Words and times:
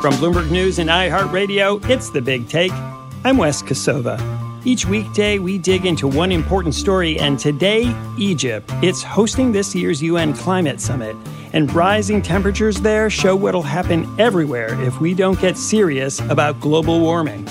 From 0.00 0.14
Bloomberg 0.16 0.50
News 0.50 0.78
and 0.78 0.90
iHeartRadio, 0.90 1.88
it's 1.88 2.10
The 2.10 2.20
Big 2.20 2.46
Take. 2.48 2.72
I'm 3.24 3.38
Wes 3.38 3.62
Kosova. 3.62 4.20
Each 4.66 4.86
weekday, 4.86 5.38
we 5.38 5.56
dig 5.56 5.86
into 5.86 6.06
one 6.06 6.30
important 6.30 6.74
story, 6.74 7.18
and 7.18 7.38
today, 7.38 7.94
Egypt. 8.18 8.70
It's 8.82 9.02
hosting 9.02 9.52
this 9.52 9.74
year's 9.74 10.02
UN 10.02 10.34
Climate 10.34 10.80
Summit, 10.80 11.16
and 11.52 11.72
rising 11.74 12.20
temperatures 12.20 12.80
there 12.80 13.08
show 13.08 13.34
what'll 13.34 13.62
happen 13.62 14.06
everywhere 14.18 14.78
if 14.82 15.00
we 15.00 15.14
don't 15.14 15.40
get 15.40 15.56
serious 15.56 16.20
about 16.20 16.60
global 16.60 17.00
warming. 17.00 17.48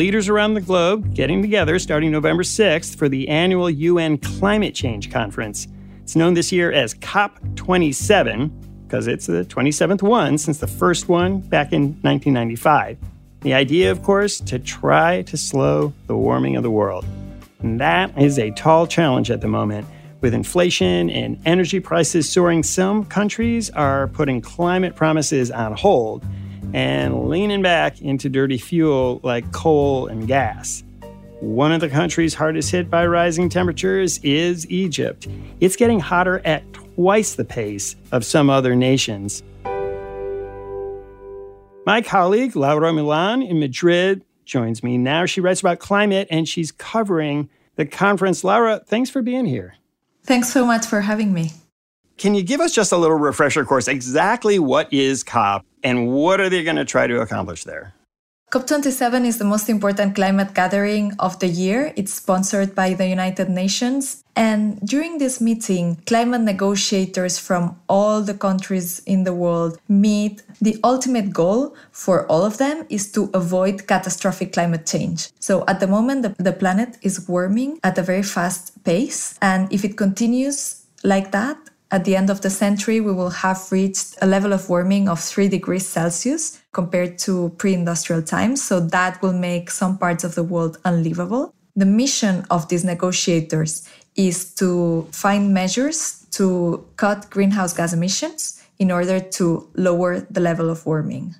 Leaders 0.00 0.30
around 0.30 0.54
the 0.54 0.62
globe 0.62 1.14
getting 1.14 1.42
together 1.42 1.78
starting 1.78 2.10
November 2.10 2.42
6th 2.42 2.96
for 2.96 3.06
the 3.06 3.28
annual 3.28 3.68
UN 3.68 4.16
Climate 4.16 4.74
Change 4.74 5.12
Conference. 5.12 5.68
It's 6.00 6.16
known 6.16 6.32
this 6.32 6.50
year 6.50 6.72
as 6.72 6.94
COP27 6.94 8.50
because 8.86 9.06
it's 9.06 9.26
the 9.26 9.44
27th 9.44 10.00
one 10.00 10.38
since 10.38 10.56
the 10.56 10.66
first 10.66 11.10
one 11.10 11.40
back 11.40 11.74
in 11.74 11.98
1995. 12.00 12.96
The 13.42 13.52
idea, 13.52 13.90
of 13.90 14.02
course, 14.02 14.40
to 14.40 14.58
try 14.58 15.20
to 15.20 15.36
slow 15.36 15.92
the 16.06 16.16
warming 16.16 16.56
of 16.56 16.62
the 16.62 16.70
world. 16.70 17.04
And 17.58 17.78
that 17.78 18.16
is 18.18 18.38
a 18.38 18.52
tall 18.52 18.86
challenge 18.86 19.30
at 19.30 19.42
the 19.42 19.48
moment. 19.48 19.86
With 20.22 20.32
inflation 20.32 21.10
and 21.10 21.38
energy 21.44 21.78
prices 21.78 22.26
soaring, 22.26 22.62
some 22.62 23.04
countries 23.04 23.68
are 23.68 24.08
putting 24.08 24.40
climate 24.40 24.96
promises 24.96 25.50
on 25.50 25.74
hold 25.74 26.24
Mm-hmm. 26.70 26.76
and 26.76 27.28
leaning 27.28 27.62
back 27.62 28.00
into 28.00 28.28
dirty 28.28 28.56
fuel 28.56 29.18
like 29.24 29.50
coal 29.50 30.06
and 30.06 30.28
gas. 30.28 30.84
One 31.40 31.72
of 31.72 31.80
the 31.80 31.88
countries 31.88 32.34
hardest 32.34 32.70
hit 32.70 32.88
by 32.88 33.06
rising 33.06 33.48
temperatures 33.48 34.18
is 34.22 34.70
Egypt. 34.70 35.26
It's 35.58 35.74
getting 35.74 35.98
hotter 35.98 36.40
at 36.44 36.70
twice 36.72 37.34
the 37.34 37.44
pace 37.44 37.96
of 38.12 38.24
some 38.24 38.50
other 38.50 38.76
nations. 38.76 39.42
My 41.86 42.02
colleague, 42.02 42.54
Laura 42.54 42.92
Millan 42.92 43.42
in 43.42 43.58
Madrid, 43.58 44.22
joins 44.44 44.84
me 44.84 44.96
now. 44.96 45.26
She 45.26 45.40
writes 45.40 45.60
about 45.60 45.80
climate 45.80 46.28
and 46.30 46.46
she's 46.46 46.70
covering 46.70 47.48
the 47.74 47.86
conference. 47.86 48.44
Laura, 48.44 48.80
thanks 48.86 49.10
for 49.10 49.22
being 49.22 49.46
here. 49.46 49.74
Thanks 50.22 50.52
so 50.52 50.64
much 50.64 50.86
for 50.86 51.00
having 51.00 51.32
me. 51.32 51.50
Can 52.20 52.34
you 52.34 52.42
give 52.42 52.60
us 52.60 52.74
just 52.74 52.92
a 52.92 52.98
little 52.98 53.16
refresher 53.16 53.64
course? 53.64 53.88
Exactly 53.88 54.58
what 54.58 54.92
is 54.92 55.24
COP 55.24 55.64
and 55.82 56.12
what 56.12 56.38
are 56.38 56.50
they 56.50 56.62
going 56.62 56.76
to 56.76 56.84
try 56.84 57.06
to 57.06 57.22
accomplish 57.22 57.64
there? 57.64 57.94
COP27 58.52 59.24
is 59.24 59.38
the 59.38 59.46
most 59.46 59.70
important 59.70 60.16
climate 60.16 60.52
gathering 60.52 61.14
of 61.18 61.38
the 61.38 61.46
year. 61.46 61.94
It's 61.96 62.12
sponsored 62.12 62.74
by 62.74 62.92
the 62.92 63.08
United 63.08 63.48
Nations. 63.48 64.22
And 64.36 64.78
during 64.82 65.16
this 65.16 65.40
meeting, 65.40 65.96
climate 66.04 66.42
negotiators 66.42 67.38
from 67.38 67.80
all 67.88 68.20
the 68.20 68.34
countries 68.34 69.00
in 69.06 69.24
the 69.24 69.32
world 69.32 69.78
meet. 69.88 70.42
The 70.60 70.76
ultimate 70.84 71.32
goal 71.32 71.74
for 71.90 72.26
all 72.26 72.44
of 72.44 72.58
them 72.58 72.84
is 72.90 73.10
to 73.12 73.30
avoid 73.32 73.86
catastrophic 73.86 74.52
climate 74.52 74.84
change. 74.84 75.30
So 75.40 75.64
at 75.66 75.80
the 75.80 75.86
moment, 75.86 76.20
the, 76.20 76.34
the 76.36 76.52
planet 76.52 76.98
is 77.00 77.26
warming 77.26 77.80
at 77.82 77.96
a 77.96 78.02
very 78.02 78.24
fast 78.24 78.84
pace. 78.84 79.38
And 79.40 79.72
if 79.72 79.86
it 79.86 79.96
continues 79.96 80.84
like 81.02 81.30
that, 81.32 81.56
at 81.90 82.04
the 82.04 82.14
end 82.14 82.30
of 82.30 82.40
the 82.40 82.50
century, 82.50 83.00
we 83.00 83.12
will 83.12 83.30
have 83.30 83.70
reached 83.72 84.16
a 84.22 84.26
level 84.26 84.52
of 84.52 84.68
warming 84.68 85.08
of 85.08 85.20
3 85.20 85.48
degrees 85.48 85.86
Celsius 85.86 86.62
compared 86.72 87.18
to 87.18 87.50
pre 87.58 87.74
industrial 87.74 88.22
times. 88.22 88.62
So 88.62 88.80
that 88.80 89.20
will 89.22 89.32
make 89.32 89.70
some 89.70 89.98
parts 89.98 90.22
of 90.22 90.34
the 90.34 90.44
world 90.44 90.78
unlivable. 90.84 91.54
The 91.74 91.86
mission 91.86 92.44
of 92.50 92.68
these 92.68 92.84
negotiators 92.84 93.88
is 94.16 94.54
to 94.54 95.08
find 95.12 95.54
measures 95.54 96.26
to 96.32 96.84
cut 96.96 97.30
greenhouse 97.30 97.72
gas 97.72 97.92
emissions 97.92 98.62
in 98.78 98.90
order 98.90 99.20
to 99.20 99.68
lower 99.74 100.20
the 100.30 100.40
level 100.40 100.70
of 100.70 100.86
warming. 100.86 101.34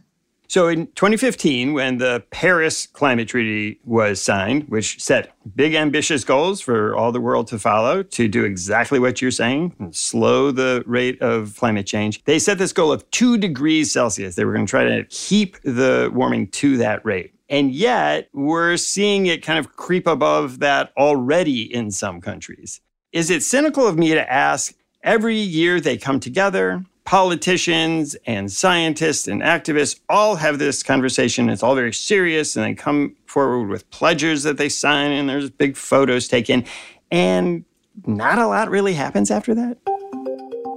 So 0.51 0.67
in 0.67 0.89
2015, 0.97 1.75
when 1.75 1.99
the 1.99 2.25
Paris 2.33 2.89
Climate 2.89 3.29
Treaty 3.29 3.79
was 3.85 4.21
signed, 4.21 4.69
which 4.69 5.01
set 5.01 5.33
big 5.55 5.77
ambitious 5.77 6.25
goals 6.25 6.61
for 6.61 6.93
all 6.97 7.13
the 7.13 7.21
world 7.21 7.47
to 7.49 7.59
follow 7.61 8.03
to 8.03 8.27
do 8.27 8.43
exactly 8.43 8.99
what 8.99 9.23
you're 9.23 9.31
saying, 9.31 9.77
and 9.79 9.95
slow 9.95 10.51
the 10.51 10.83
rate 10.87 11.23
of 11.23 11.57
climate 11.57 11.87
change, 11.87 12.25
they 12.25 12.41
set 12.41 12.59
this 12.59 12.73
goal 12.73 12.91
of 12.91 13.09
two 13.13 13.39
degrees 13.39 13.93
Celsius. 13.93 14.35
They 14.35 14.45
were 14.45 14.53
going 14.53 14.67
to 14.67 14.71
try 14.71 14.83
to 14.87 15.05
keep 15.05 15.63
the 15.63 16.11
warming 16.13 16.49
to 16.49 16.77
that 16.79 17.05
rate. 17.05 17.33
And 17.49 17.71
yet, 17.71 18.29
we're 18.33 18.77
seeing 18.77 19.27
it 19.27 19.45
kind 19.45 19.61
of 19.61 19.77
creep 19.77 20.09
above 20.09 20.59
that 20.59 20.93
already 20.97 21.73
in 21.73 21.93
some 21.93 22.21
countries. 22.21 22.81
Is 23.13 23.31
it 23.31 23.45
cynical 23.45 23.87
of 23.87 23.97
me 23.97 24.15
to 24.15 24.33
ask 24.33 24.75
every 25.05 25.37
year 25.37 25.81
they 25.81 25.97
come 25.97 26.19
together, 26.19 26.85
politicians 27.05 28.17
and 28.27 28.51
scientists 28.53 29.27
and 29.27 29.43
activists 29.43 30.01
all 30.09 30.37
have 30.37 30.59
this 30.59 30.83
conversation. 30.83 31.49
It's 31.49 31.63
all 31.63 31.75
very 31.75 31.93
serious, 31.93 32.57
and 32.57 32.65
they 32.65 32.75
come 32.75 33.17
forward 33.27 33.69
with 33.69 33.89
pledges 33.91 34.43
that 34.45 34.59
they 34.59 34.69
sign, 34.69 35.13
and 35.13 35.29
there's 35.29 35.51
big 35.51 35.77
photos 35.77 36.29
taken. 36.29 36.65
And 37.11 37.65
not 38.07 38.39
a 38.39 38.47
lot 38.47 38.71
really 38.71 38.95
happens 38.95 39.31
after 39.31 39.55
that. 39.55 39.79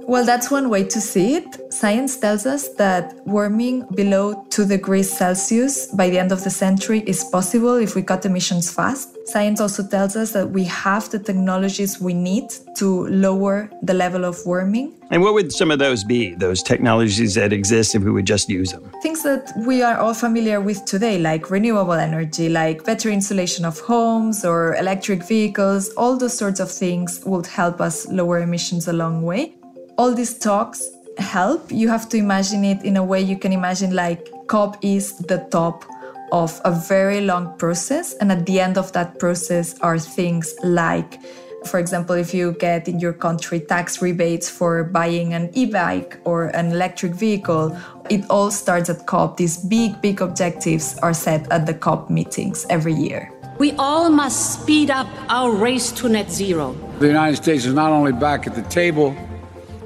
Well, 0.06 0.26
that's 0.26 0.50
one 0.50 0.68
way 0.68 0.84
to 0.84 1.00
see 1.00 1.36
it. 1.36 1.72
Science 1.72 2.18
tells 2.18 2.44
us 2.44 2.68
that 2.74 3.14
warming 3.26 3.86
below 3.94 4.44
2 4.50 4.66
degrees 4.66 5.10
Celsius 5.10 5.86
by 5.86 6.10
the 6.10 6.18
end 6.18 6.30
of 6.30 6.44
the 6.44 6.50
century 6.50 7.02
is 7.06 7.24
possible 7.24 7.76
if 7.76 7.94
we 7.94 8.02
cut 8.02 8.26
emissions 8.26 8.70
fast. 8.70 9.16
Science 9.26 9.62
also 9.62 9.82
tells 9.82 10.14
us 10.14 10.32
that 10.32 10.50
we 10.50 10.64
have 10.64 11.08
the 11.08 11.18
technologies 11.18 12.02
we 12.02 12.12
need 12.12 12.52
to 12.76 13.06
lower 13.06 13.70
the 13.82 13.94
level 13.94 14.26
of 14.26 14.38
warming. 14.44 14.92
And 15.10 15.22
what 15.22 15.32
would 15.32 15.50
some 15.52 15.70
of 15.70 15.78
those 15.78 16.04
be, 16.04 16.34
those 16.34 16.62
technologies 16.62 17.34
that 17.36 17.54
exist 17.54 17.94
if 17.94 18.02
we 18.02 18.10
would 18.10 18.26
just 18.26 18.50
use 18.50 18.72
them? 18.72 18.90
Things 19.02 19.22
that 19.22 19.54
we 19.66 19.82
are 19.82 19.96
all 19.96 20.14
familiar 20.14 20.60
with 20.60 20.84
today, 20.84 21.18
like 21.18 21.50
renewable 21.50 21.94
energy, 21.94 22.50
like 22.50 22.84
better 22.84 23.08
insulation 23.08 23.64
of 23.64 23.80
homes 23.80 24.44
or 24.44 24.76
electric 24.76 25.24
vehicles, 25.26 25.88
all 25.94 26.18
those 26.18 26.36
sorts 26.36 26.60
of 26.60 26.70
things 26.70 27.22
would 27.24 27.46
help 27.46 27.80
us 27.80 28.06
lower 28.08 28.40
emissions 28.40 28.86
a 28.86 28.92
long 28.92 29.22
way 29.22 29.54
all 29.96 30.14
these 30.14 30.38
talks 30.38 30.90
help. 31.18 31.70
You 31.70 31.88
have 31.88 32.08
to 32.10 32.16
imagine 32.16 32.64
it 32.64 32.84
in 32.84 32.96
a 32.96 33.04
way 33.04 33.20
you 33.20 33.38
can 33.38 33.52
imagine 33.52 33.94
like 33.94 34.28
COP 34.46 34.76
is 34.82 35.18
the 35.18 35.46
top 35.50 35.84
of 36.32 36.60
a 36.64 36.72
very 36.72 37.20
long 37.20 37.56
process. 37.58 38.14
And 38.14 38.32
at 38.32 38.46
the 38.46 38.60
end 38.60 38.76
of 38.76 38.92
that 38.92 39.18
process 39.18 39.78
are 39.80 39.98
things 39.98 40.54
like, 40.62 41.20
for 41.66 41.78
example, 41.78 42.16
if 42.16 42.34
you 42.34 42.52
get 42.52 42.88
in 42.88 42.98
your 42.98 43.12
country 43.12 43.60
tax 43.60 44.02
rebates 44.02 44.50
for 44.50 44.84
buying 44.84 45.32
an 45.32 45.50
e 45.54 45.66
bike 45.66 46.18
or 46.24 46.46
an 46.46 46.72
electric 46.72 47.14
vehicle, 47.14 47.76
it 48.10 48.28
all 48.28 48.50
starts 48.50 48.90
at 48.90 49.06
COP. 49.06 49.36
These 49.36 49.58
big, 49.58 50.00
big 50.00 50.20
objectives 50.20 50.98
are 50.98 51.14
set 51.14 51.50
at 51.52 51.66
the 51.66 51.74
COP 51.74 52.10
meetings 52.10 52.66
every 52.68 52.94
year. 52.94 53.30
We 53.58 53.70
all 53.78 54.10
must 54.10 54.60
speed 54.60 54.90
up 54.90 55.06
our 55.28 55.52
race 55.52 55.92
to 55.92 56.08
net 56.08 56.28
zero. 56.28 56.74
The 56.98 57.06
United 57.06 57.36
States 57.36 57.64
is 57.64 57.72
not 57.72 57.92
only 57.92 58.10
back 58.10 58.48
at 58.48 58.56
the 58.56 58.62
table, 58.62 59.16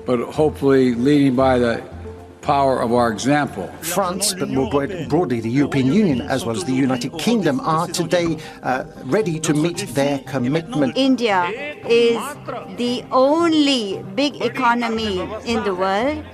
but 0.09 0.21
hopefully 0.21 0.95
leading 0.95 1.37
by 1.37 1.59
the 1.59 1.83
power 2.41 2.81
of 2.81 2.95
our 2.95 3.13
example. 3.13 3.67
France, 3.83 4.33
but 4.33 4.49
more 4.49 4.71
broadly 5.07 5.39
the 5.39 5.51
European 5.51 5.93
Union 5.93 6.23
as 6.23 6.47
well 6.47 6.57
as 6.57 6.65
the 6.65 6.73
United 6.73 7.13
Kingdom, 7.19 7.61
are 7.61 7.87
today 7.87 8.39
uh, 8.63 8.85
ready 9.05 9.39
to 9.39 9.53
meet 9.53 9.81
their 9.89 10.19
commitment. 10.21 10.97
India 10.97 11.41
is 11.87 12.19
the 12.79 13.05
only 13.13 14.03
big 14.15 14.41
economy 14.41 15.21
in 15.45 15.63
the 15.65 15.75
world 15.75 16.25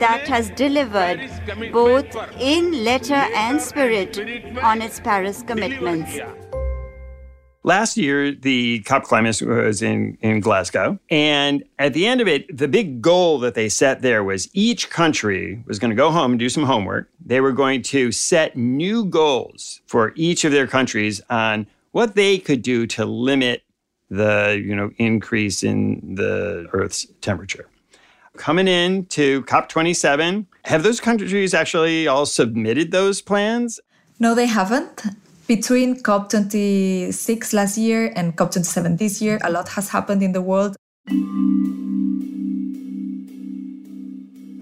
that 0.00 0.26
has 0.26 0.50
delivered 0.50 1.30
both 1.72 2.08
in 2.40 2.84
letter 2.84 3.22
and 3.44 3.60
spirit 3.60 4.18
on 4.60 4.82
its 4.82 4.98
Paris 4.98 5.44
commitments. 5.46 6.18
Last 7.62 7.98
year, 7.98 8.32
the 8.32 8.80
COP 8.80 9.04
climate 9.04 9.42
was 9.42 9.82
in, 9.82 10.16
in 10.22 10.40
Glasgow. 10.40 10.98
And 11.10 11.62
at 11.78 11.92
the 11.92 12.06
end 12.06 12.22
of 12.22 12.28
it, 12.28 12.56
the 12.56 12.68
big 12.68 13.02
goal 13.02 13.38
that 13.40 13.54
they 13.54 13.68
set 13.68 14.00
there 14.00 14.24
was 14.24 14.48
each 14.54 14.88
country 14.88 15.62
was 15.66 15.78
going 15.78 15.90
to 15.90 15.96
go 15.96 16.10
home 16.10 16.32
and 16.32 16.38
do 16.38 16.48
some 16.48 16.64
homework. 16.64 17.10
They 17.24 17.40
were 17.40 17.52
going 17.52 17.82
to 17.82 18.12
set 18.12 18.56
new 18.56 19.04
goals 19.04 19.82
for 19.86 20.12
each 20.16 20.44
of 20.44 20.52
their 20.52 20.66
countries 20.66 21.20
on 21.28 21.66
what 21.92 22.14
they 22.14 22.38
could 22.38 22.62
do 22.62 22.86
to 22.86 23.04
limit 23.04 23.62
the 24.08 24.60
you 24.64 24.74
know 24.74 24.90
increase 24.96 25.62
in 25.62 26.14
the 26.16 26.66
Earth's 26.72 27.06
temperature. 27.20 27.68
Coming 28.36 28.68
in 28.68 29.06
to 29.06 29.42
COP27, 29.42 30.46
have 30.64 30.82
those 30.82 31.00
countries 31.00 31.52
actually 31.52 32.06
all 32.06 32.26
submitted 32.26 32.90
those 32.90 33.20
plans? 33.20 33.80
No, 34.18 34.34
they 34.34 34.46
haven't. 34.46 35.04
Between 35.50 36.00
COP26 36.00 37.52
last 37.54 37.76
year 37.76 38.12
and 38.14 38.36
COP27 38.36 38.98
this 38.98 39.20
year, 39.20 39.40
a 39.42 39.50
lot 39.50 39.68
has 39.70 39.88
happened 39.88 40.22
in 40.22 40.30
the 40.30 40.40
world. 40.40 40.76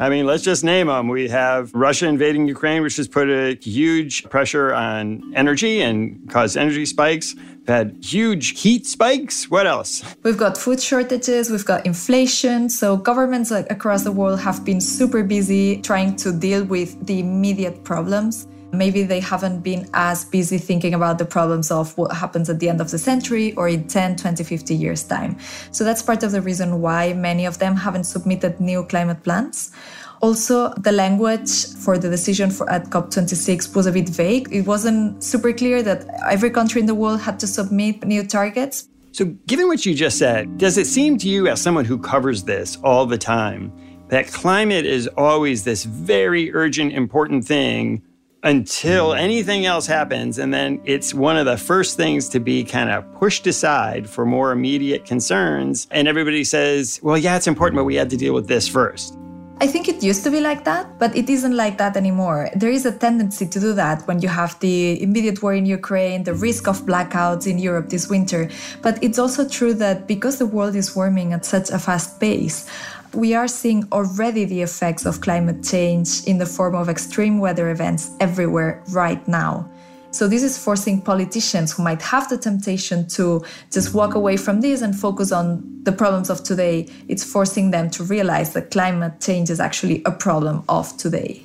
I 0.01 0.09
mean, 0.09 0.25
let's 0.25 0.43
just 0.43 0.65
name 0.65 0.87
them. 0.87 1.09
We 1.09 1.29
have 1.29 1.75
Russia 1.75 2.07
invading 2.07 2.49
Ukraine, 2.49 2.81
which 2.81 2.97
has 2.97 3.07
put 3.07 3.29
a 3.29 3.59
huge 3.61 4.25
pressure 4.31 4.73
on 4.73 5.31
energy 5.37 5.83
and 5.83 6.27
caused 6.31 6.57
energy 6.57 6.87
spikes. 6.87 7.35
We've 7.35 7.69
had 7.69 7.99
huge 8.03 8.59
heat 8.59 8.87
spikes. 8.87 9.51
What 9.51 9.67
else? 9.67 10.03
We've 10.23 10.39
got 10.39 10.57
food 10.57 10.81
shortages, 10.81 11.51
we've 11.51 11.67
got 11.67 11.85
inflation. 11.85 12.71
So, 12.71 12.97
governments 12.97 13.51
across 13.51 14.05
the 14.05 14.13
world 14.13 14.41
have 14.41 14.65
been 14.65 14.81
super 14.81 15.23
busy 15.23 15.83
trying 15.83 16.17
to 16.25 16.33
deal 16.33 16.65
with 16.65 17.07
the 17.07 17.21
immediate 17.21 17.85
problems. 17.85 18.47
Maybe 18.73 19.03
they 19.03 19.21
haven't 19.21 19.61
been 19.61 19.89
as 19.95 20.25
busy 20.25 20.59
thinking 20.59 20.93
about 20.93 21.19
the 21.19 21.25
problems 21.25 21.71
of 21.71 21.97
what 21.97 22.13
happens 22.13 22.51
at 22.51 22.61
the 22.61 22.69
end 22.69 22.81
of 22.81 22.91
the 22.91 22.99
century 22.99 23.55
or 23.55 23.69
in 23.69 23.89
10, 23.89 24.17
20, 24.17 24.45
50 24.45 24.75
years' 24.75 25.03
time. 25.05 25.39
So 25.73 25.85
that's 25.85 26.03
part 26.03 26.23
of 26.23 26.33
the 26.33 26.43
reason 26.43 26.81
why 26.83 27.15
many 27.15 27.47
of 27.47 27.59
them 27.59 27.77
haven't 27.77 28.05
submitted 28.05 28.61
new 28.61 28.85
climate 28.85 29.23
plans. 29.23 29.73
Also, 30.21 30.75
the 30.75 30.93
language 30.93 31.75
for 31.77 31.97
the 31.97 32.11
decision 32.11 32.51
for 32.51 32.69
at 32.69 32.91
COP26 32.91 33.75
was 33.75 33.87
a 33.87 33.93
bit 33.93 34.09
vague. 34.09 34.49
It 34.53 34.67
wasn't 34.67 35.23
super 35.23 35.53
clear 35.53 35.83
that 35.83 36.07
every 36.29 36.51
country 36.51 36.81
in 36.81 36.87
the 36.87 36.95
world 36.95 37.21
had 37.21 37.39
to 37.41 37.47
submit 37.47 38.05
new 38.05 38.27
targets. 38.27 38.89
So, 39.13 39.27
given 39.47 39.69
what 39.69 39.87
you 39.87 39.95
just 39.95 40.19
said, 40.19 40.59
does 40.59 40.77
it 40.77 40.87
seem 40.87 41.19
to 41.19 41.29
you, 41.29 41.47
as 41.47 41.61
someone 41.61 41.85
who 41.85 41.99
covers 41.99 42.43
this 42.43 42.77
all 42.83 43.07
the 43.07 43.17
time, 43.17 43.73
that 44.09 44.27
climate 44.27 44.87
is 44.87 45.09
always 45.17 45.65
this 45.65 45.85
very 45.85 46.53
urgent, 46.53 46.93
important 46.93 47.47
thing 47.47 48.03
until 48.43 49.15
anything 49.15 49.67
else 49.67 49.87
happens. 49.87 50.39
And 50.39 50.53
then 50.53 50.81
it's 50.85 51.13
one 51.13 51.37
of 51.37 51.47
the 51.47 51.57
first 51.57 51.97
things 51.97 52.29
to 52.31 52.41
be 52.41 52.65
kind 52.65 52.91
of 52.91 53.11
pushed 53.15 53.47
aside 53.47 54.09
for 54.09 54.25
more 54.25 54.53
immediate 54.53 55.05
concerns. 55.05 55.87
And 55.91 56.07
everybody 56.07 56.45
says, 56.45 57.01
well, 57.03 57.19
yeah, 57.19 57.37
it's 57.37 57.47
important, 57.47 57.77
but 57.77 57.85
we 57.85 57.97
had 57.97 58.11
to 58.11 58.17
deal 58.17 58.35
with 58.35 58.47
this 58.47 58.69
first. 58.69 59.19
I 59.61 59.67
think 59.67 59.89
it 59.89 60.05
used 60.05 60.23
to 60.23 60.31
be 60.31 60.39
like 60.39 60.63
that, 60.67 61.01
but 61.01 61.17
it 61.17 61.29
isn't 61.29 61.57
like 61.57 61.79
that 61.79 61.97
anymore. 61.97 62.49
There 62.55 62.71
is 62.71 62.87
a 62.87 62.97
tendency 62.97 63.45
to 63.45 63.59
do 63.59 63.73
that 63.73 64.07
when 64.07 64.23
you 64.23 64.29
have 64.29 64.57
the 64.61 65.03
immediate 65.03 65.43
war 65.43 65.53
in 65.53 65.67
Ukraine, 65.67 66.23
the 66.23 66.35
risk 66.35 66.69
of 66.69 66.83
blackouts 66.83 67.45
in 67.45 67.59
Europe 67.59 67.89
this 67.89 68.09
winter. 68.09 68.49
But 68.83 69.03
it's 69.03 69.19
also 69.19 69.49
true 69.49 69.75
that 69.75 70.07
because 70.07 70.39
the 70.39 70.47
world 70.47 70.77
is 70.77 70.95
warming 70.95 71.33
at 71.33 71.45
such 71.45 71.71
a 71.71 71.79
fast 71.81 72.21
pace, 72.21 72.71
we 73.15 73.35
are 73.35 73.49
seeing 73.49 73.87
already 73.93 74.45
the 74.45 74.63
effects 74.63 75.07
of 75.07 75.21
climate 75.21 75.65
change 75.65 76.25
in 76.25 76.39
the 76.39 76.47
form 76.47 76.75
of 76.75 76.89
extreme 76.89 77.39
weather 77.39 77.71
events 77.71 78.11
everywhere 78.21 78.83
right 78.91 79.27
now. 79.27 79.69
So, 80.11 80.27
this 80.27 80.43
is 80.43 80.57
forcing 80.57 81.03
politicians 81.03 81.73
who 81.73 81.83
might 81.83 82.01
have 82.01 82.29
the 82.31 82.39
temptation 82.39 83.07
to 83.09 83.45
just 83.71 83.95
walk 83.95 84.15
away 84.15 84.39
from 84.39 84.63
this 84.63 84.81
and 84.81 84.99
focus 84.99 85.33
on 85.33 85.63
the 85.85 85.93
problems 85.93 86.31
of 86.31 86.43
today. 86.43 86.89
It's 87.09 87.23
forcing 87.23 87.71
them 87.71 87.91
to 87.91 88.05
realize 88.05 88.55
that 88.55 88.71
climate 88.71 89.21
change 89.21 89.51
is 89.51 89.61
actually 89.61 90.03
a 90.07 90.11
problem 90.11 90.65
of 90.69 90.97
today. 90.97 91.43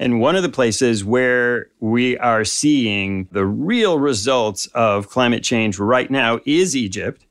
And 0.00 0.20
one 0.20 0.36
of 0.36 0.42
the 0.42 0.48
places 0.48 1.04
where 1.04 1.70
we 1.80 2.18
are 2.18 2.44
seeing 2.44 3.26
the 3.32 3.44
real 3.44 3.98
results 3.98 4.66
of 4.66 5.08
climate 5.08 5.42
change 5.42 5.78
right 5.78 6.10
now 6.10 6.40
is 6.44 6.76
Egypt 6.76 7.24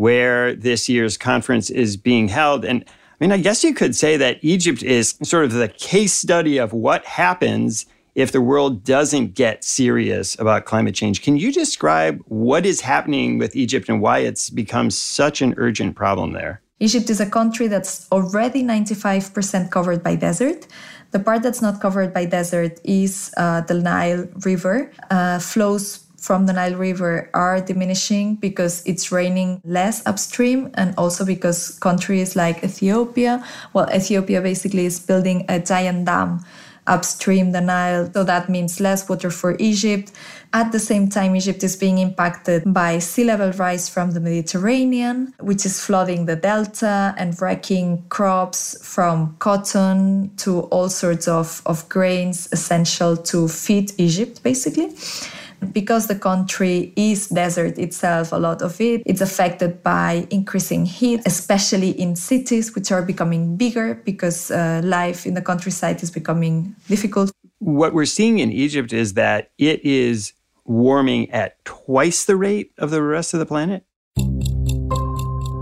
where 0.00 0.54
this 0.54 0.88
year's 0.88 1.18
conference 1.18 1.68
is 1.68 1.98
being 1.98 2.26
held. 2.28 2.64
And 2.64 2.82
I 2.88 3.16
mean, 3.20 3.32
I 3.32 3.36
guess 3.36 3.62
you 3.62 3.74
could 3.74 3.94
say 3.94 4.16
that 4.16 4.38
Egypt 4.40 4.82
is 4.82 5.14
sort 5.22 5.44
of 5.44 5.52
the 5.52 5.68
case 5.68 6.14
study 6.14 6.56
of 6.56 6.72
what 6.72 7.04
happens 7.04 7.84
if 8.14 8.32
the 8.32 8.40
world 8.40 8.82
doesn't 8.82 9.34
get 9.34 9.62
serious 9.62 10.38
about 10.40 10.64
climate 10.64 10.94
change. 10.94 11.20
Can 11.20 11.36
you 11.36 11.52
describe 11.52 12.22
what 12.28 12.64
is 12.64 12.80
happening 12.80 13.36
with 13.36 13.54
Egypt 13.54 13.90
and 13.90 14.00
why 14.00 14.20
it's 14.20 14.48
become 14.48 14.90
such 14.90 15.42
an 15.42 15.52
urgent 15.58 15.96
problem 15.96 16.32
there? 16.32 16.62
Egypt 16.78 17.10
is 17.10 17.20
a 17.20 17.28
country 17.28 17.68
that's 17.68 18.10
already 18.10 18.62
95% 18.62 19.70
covered 19.70 20.02
by 20.02 20.14
desert. 20.14 20.66
The 21.10 21.18
part 21.18 21.42
that's 21.42 21.60
not 21.60 21.82
covered 21.82 22.14
by 22.14 22.24
desert 22.24 22.80
is 22.84 23.34
uh, 23.36 23.60
the 23.60 23.74
Nile 23.74 24.26
River, 24.46 24.90
uh, 25.10 25.40
flows 25.40 26.06
from 26.20 26.46
the 26.46 26.52
Nile 26.52 26.76
River 26.76 27.30
are 27.32 27.60
diminishing 27.60 28.36
because 28.36 28.82
it's 28.84 29.10
raining 29.10 29.60
less 29.64 30.06
upstream 30.06 30.70
and 30.74 30.94
also 30.96 31.24
because 31.24 31.78
countries 31.80 32.36
like 32.36 32.62
Ethiopia, 32.62 33.44
well, 33.72 33.88
Ethiopia 33.90 34.42
basically 34.42 34.84
is 34.84 35.00
building 35.00 35.46
a 35.48 35.58
giant 35.58 36.04
dam 36.04 36.44
upstream 36.86 37.52
the 37.52 37.60
Nile. 37.60 38.10
So 38.12 38.24
that 38.24 38.48
means 38.48 38.80
less 38.80 39.08
water 39.08 39.30
for 39.30 39.56
Egypt. 39.58 40.12
At 40.52 40.72
the 40.72 40.78
same 40.80 41.08
time, 41.08 41.36
Egypt 41.36 41.62
is 41.62 41.76
being 41.76 41.98
impacted 41.98 42.62
by 42.66 42.98
sea 42.98 43.24
level 43.24 43.52
rise 43.52 43.88
from 43.88 44.10
the 44.10 44.20
Mediterranean, 44.20 45.32
which 45.38 45.64
is 45.64 45.80
flooding 45.80 46.26
the 46.26 46.36
delta 46.36 47.14
and 47.16 47.40
wrecking 47.40 48.04
crops 48.08 48.76
from 48.82 49.36
cotton 49.38 50.34
to 50.38 50.62
all 50.72 50.88
sorts 50.88 51.28
of, 51.28 51.62
of 51.66 51.88
grains 51.88 52.48
essential 52.50 53.16
to 53.16 53.46
feed 53.46 53.92
Egypt, 53.98 54.42
basically 54.42 54.90
because 55.72 56.06
the 56.06 56.14
country 56.14 56.92
is 56.96 57.28
desert 57.28 57.78
itself, 57.78 58.32
a 58.32 58.36
lot 58.36 58.62
of 58.62 58.80
it, 58.80 59.02
it's 59.06 59.20
affected 59.20 59.82
by 59.82 60.26
increasing 60.30 60.86
heat, 60.86 61.20
especially 61.26 61.90
in 61.90 62.16
cities, 62.16 62.74
which 62.74 62.90
are 62.90 63.02
becoming 63.02 63.56
bigger 63.56 63.94
because 64.04 64.50
uh, 64.50 64.80
life 64.84 65.26
in 65.26 65.34
the 65.34 65.42
countryside 65.42 66.02
is 66.02 66.10
becoming 66.10 66.74
difficult. 66.88 67.30
What 67.58 67.92
we're 67.92 68.06
seeing 68.06 68.38
in 68.38 68.50
Egypt 68.50 68.92
is 68.92 69.14
that 69.14 69.50
it 69.58 69.84
is 69.84 70.32
warming 70.64 71.30
at 71.30 71.62
twice 71.64 72.24
the 72.24 72.36
rate 72.36 72.72
of 72.78 72.90
the 72.90 73.02
rest 73.02 73.34
of 73.34 73.40
the 73.40 73.46
planet. 73.46 73.84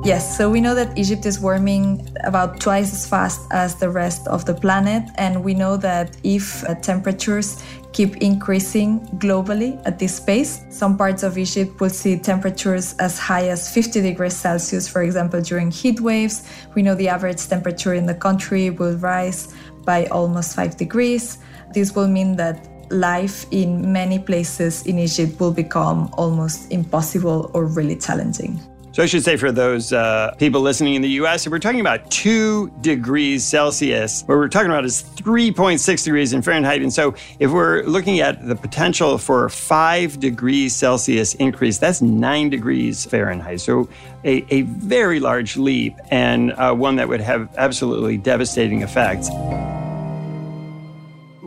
Yes, 0.04 0.38
so 0.38 0.48
we 0.48 0.62
know 0.62 0.74
that 0.74 0.96
Egypt 0.96 1.26
is 1.26 1.38
warming 1.38 2.16
about 2.24 2.60
twice 2.60 2.94
as 2.94 3.06
fast 3.06 3.40
as 3.50 3.74
the 3.74 3.90
rest 3.90 4.26
of 4.26 4.46
the 4.46 4.54
planet. 4.54 5.02
And 5.16 5.44
we 5.44 5.52
know 5.52 5.76
that 5.76 6.16
if 6.24 6.64
uh, 6.64 6.76
temperatures 6.76 7.62
keep 7.92 8.16
increasing 8.18 9.00
globally 9.18 9.80
at 9.86 9.98
this 9.98 10.20
pace, 10.20 10.64
some 10.70 10.96
parts 10.96 11.22
of 11.22 11.38
Egypt 11.38 11.80
will 11.80 11.90
see 11.90 12.18
temperatures 12.18 12.94
as 12.98 13.18
high 13.18 13.48
as 13.48 13.72
50 13.72 14.00
degrees 14.02 14.36
Celsius, 14.36 14.88
for 14.88 15.02
example, 15.02 15.40
during 15.40 15.70
heat 15.70 16.00
waves. 16.00 16.48
We 16.74 16.82
know 16.82 16.94
the 16.94 17.08
average 17.08 17.46
temperature 17.46 17.94
in 17.94 18.06
the 18.06 18.14
country 18.14 18.70
will 18.70 18.96
rise 18.98 19.54
by 19.84 20.06
almost 20.06 20.54
5 20.54 20.76
degrees. 20.76 21.38
This 21.72 21.94
will 21.94 22.08
mean 22.08 22.36
that 22.36 22.68
life 22.90 23.46
in 23.50 23.92
many 23.92 24.18
places 24.18 24.86
in 24.86 24.98
Egypt 24.98 25.40
will 25.40 25.52
become 25.52 26.10
almost 26.16 26.70
impossible 26.70 27.50
or 27.54 27.66
really 27.66 27.96
challenging. 27.96 28.60
So 28.98 29.04
I 29.04 29.06
should 29.06 29.22
say 29.22 29.36
for 29.36 29.52
those 29.52 29.92
uh, 29.92 30.34
people 30.38 30.60
listening 30.60 30.94
in 30.94 31.02
the 31.02 31.10
US, 31.20 31.46
if 31.46 31.52
we're 31.52 31.60
talking 31.60 31.78
about 31.78 32.10
two 32.10 32.68
degrees 32.80 33.44
Celsius, 33.44 34.22
what 34.22 34.36
we're 34.36 34.48
talking 34.48 34.72
about 34.72 34.84
is 34.84 35.04
3.6 35.04 36.02
degrees 36.04 36.32
in 36.32 36.42
Fahrenheit. 36.42 36.82
And 36.82 36.92
so 36.92 37.14
if 37.38 37.52
we're 37.52 37.84
looking 37.84 38.18
at 38.18 38.44
the 38.44 38.56
potential 38.56 39.16
for 39.16 39.48
five 39.50 40.18
degrees 40.18 40.74
Celsius 40.74 41.34
increase, 41.34 41.78
that's 41.78 42.02
nine 42.02 42.50
degrees 42.50 43.04
Fahrenheit. 43.04 43.60
So 43.60 43.88
a, 44.24 44.44
a 44.52 44.62
very 44.62 45.20
large 45.20 45.56
leap 45.56 45.94
and 46.10 46.50
uh, 46.54 46.74
one 46.74 46.96
that 46.96 47.06
would 47.06 47.20
have 47.20 47.48
absolutely 47.56 48.16
devastating 48.16 48.82
effects 48.82 49.28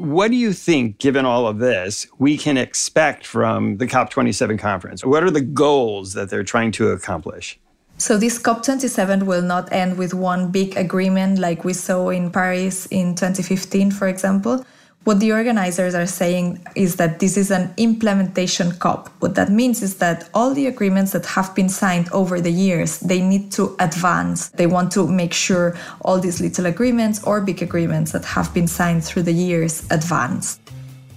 what 0.02 0.32
do 0.32 0.38
you 0.38 0.52
think, 0.52 0.98
given 0.98 1.26
all 1.26 1.46
of 1.46 1.60
this, 1.60 2.08
we 2.18 2.36
can 2.36 2.58
expect 2.58 3.26
from 3.26 3.78
the 3.78 3.86
COP27 3.86 4.58
conference? 4.58 5.06
What 5.06 5.24
are 5.24 5.30
the 5.30 5.42
goals 5.42 6.14
that 6.14 6.30
they're 6.30 6.44
trying 6.44 6.72
to 6.74 6.90
accomplish? 6.90 7.60
So 7.98 8.18
this 8.18 8.40
COP27 8.40 9.24
will 9.24 9.44
not 9.44 9.72
end 9.72 10.00
with 10.00 10.16
one 10.16 10.50
big 10.50 10.76
agreement 10.76 11.38
like 11.38 11.64
we 11.64 11.74
saw 11.74 12.10
in 12.10 12.32
Paris 12.32 12.88
in 12.88 13.14
2015, 13.14 13.92
for 13.92 14.08
example. 14.08 14.66
What 15.04 15.20
the 15.20 15.32
organizers 15.32 15.96
are 15.96 16.06
saying 16.06 16.64
is 16.76 16.98
that 16.98 17.20
this 17.20 17.36
is 17.36 17.50
an 17.50 17.74
implementation 17.78 18.72
COP. 18.74 19.10
What 19.20 19.34
that 19.34 19.50
means 19.50 19.82
is 19.82 19.96
that 19.96 20.30
all 20.36 20.54
the 20.54 20.68
agreements 20.68 21.12
that 21.14 21.26
have 21.26 21.56
been 21.56 21.70
signed 21.70 22.08
over 22.12 22.40
the 22.40 22.52
years, 22.52 23.00
they 23.00 23.20
need 23.20 23.52
to 23.54 23.76
advance. 23.80 24.50
They 24.50 24.68
want 24.68 24.92
to 24.92 25.08
make 25.08 25.34
sure 25.34 25.76
all 26.02 26.20
these 26.20 26.40
little 26.40 26.68
agreements 26.68 27.24
or 27.24 27.42
big 27.42 27.64
agreements 27.64 28.12
that 28.12 28.24
have 28.26 28.54
been 28.54 28.68
signed 28.68 29.04
through 29.04 29.24
the 29.24 29.34
years 29.34 29.88
advance. 29.90 30.60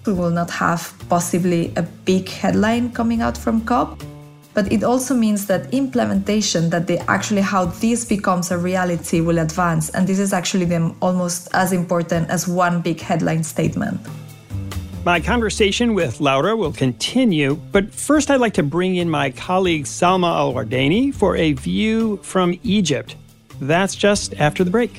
We 0.07 0.15
will 0.15 0.31
not 0.31 0.49
have 0.49 0.95
possibly 1.11 1.71
a 1.77 1.83
big 1.83 2.31
headline 2.31 2.91
coming 2.91 3.21
out 3.21 3.37
from 3.37 3.67
COP, 3.67 4.03
but 4.55 4.71
it 4.73 4.83
also 4.83 5.15
means 5.15 5.47
that 5.47 5.73
implementation 5.75 6.71
that 6.71 6.87
they 6.87 6.99
actually 7.01 7.43
how 7.43 7.67
this 7.67 8.05
becomes 8.05 8.51
a 8.51 8.57
reality 8.59 9.21
will 9.21 9.39
advance 9.39 9.91
and 9.91 10.07
this 10.07 10.19
is 10.19 10.33
actually 10.33 10.65
them 10.65 10.97
almost 11.03 11.49
as 11.53 11.73
important 11.73 12.31
as 12.31 12.49
one 12.49 12.81
big 12.81 13.01
headline 13.01 13.45
statement 13.45 14.01
my 15.05 15.21
conversation 15.21 15.93
with 15.93 16.19
Laura 16.19 16.57
will 16.57 16.73
continue, 16.73 17.57
but 17.73 17.93
first 17.93 18.31
I'd 18.31 18.41
like 18.41 18.55
to 18.55 18.63
bring 18.63 18.97
in 18.97 19.11
my 19.11 19.33
colleague 19.33 19.85
Salma 19.85 20.35
El 20.35 20.55
Wardany 20.55 21.15
for 21.15 21.37
a 21.37 21.53
view 21.53 22.17
from 22.23 22.59
Egypt. 22.63 23.15
That's 23.61 23.95
just 23.95 24.33
after 24.41 24.65
the 24.65 24.71
break. 24.71 24.99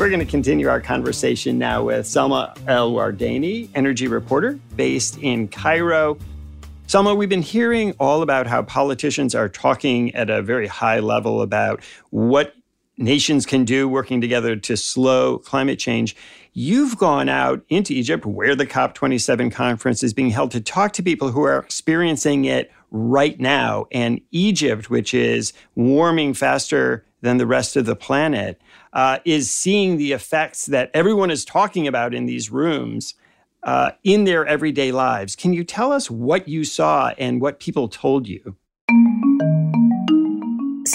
We're 0.00 0.08
going 0.08 0.20
to 0.20 0.24
continue 0.24 0.66
our 0.66 0.80
conversation 0.80 1.58
now 1.58 1.84
with 1.84 2.06
Salma 2.06 2.58
El 2.66 2.92
Wardany, 2.92 3.68
energy 3.74 4.08
reporter 4.08 4.58
based 4.74 5.18
in 5.18 5.46
Cairo. 5.46 6.16
Selma, 6.86 7.14
we've 7.14 7.28
been 7.28 7.42
hearing 7.42 7.92
all 8.00 8.22
about 8.22 8.46
how 8.46 8.62
politicians 8.62 9.34
are 9.34 9.46
talking 9.46 10.14
at 10.14 10.30
a 10.30 10.40
very 10.40 10.66
high 10.68 11.00
level 11.00 11.42
about 11.42 11.82
what 12.08 12.54
nations 12.96 13.44
can 13.44 13.66
do 13.66 13.90
working 13.90 14.22
together 14.22 14.56
to 14.56 14.74
slow 14.74 15.36
climate 15.36 15.78
change. 15.78 16.16
You've 16.54 16.96
gone 16.96 17.28
out 17.28 17.62
into 17.68 17.92
Egypt, 17.92 18.24
where 18.24 18.56
the 18.56 18.66
COP27 18.66 19.52
conference 19.52 20.02
is 20.02 20.14
being 20.14 20.30
held, 20.30 20.50
to 20.52 20.62
talk 20.62 20.94
to 20.94 21.02
people 21.02 21.30
who 21.30 21.42
are 21.42 21.58
experiencing 21.58 22.46
it 22.46 22.72
right 22.90 23.38
now. 23.38 23.86
And 23.92 24.22
Egypt, 24.30 24.88
which 24.88 25.12
is 25.12 25.52
warming 25.74 26.32
faster 26.32 27.04
than 27.20 27.36
the 27.36 27.46
rest 27.46 27.76
of 27.76 27.84
the 27.84 27.96
planet, 27.96 28.58
uh, 28.92 29.18
is 29.24 29.50
seeing 29.50 29.96
the 29.96 30.12
effects 30.12 30.66
that 30.66 30.90
everyone 30.94 31.30
is 31.30 31.44
talking 31.44 31.86
about 31.86 32.14
in 32.14 32.26
these 32.26 32.50
rooms 32.50 33.14
uh, 33.62 33.92
in 34.04 34.24
their 34.24 34.46
everyday 34.46 34.90
lives. 34.92 35.36
Can 35.36 35.52
you 35.52 35.64
tell 35.64 35.92
us 35.92 36.10
what 36.10 36.48
you 36.48 36.64
saw 36.64 37.12
and 37.18 37.40
what 37.40 37.60
people 37.60 37.88
told 37.88 38.26
you? 38.26 38.56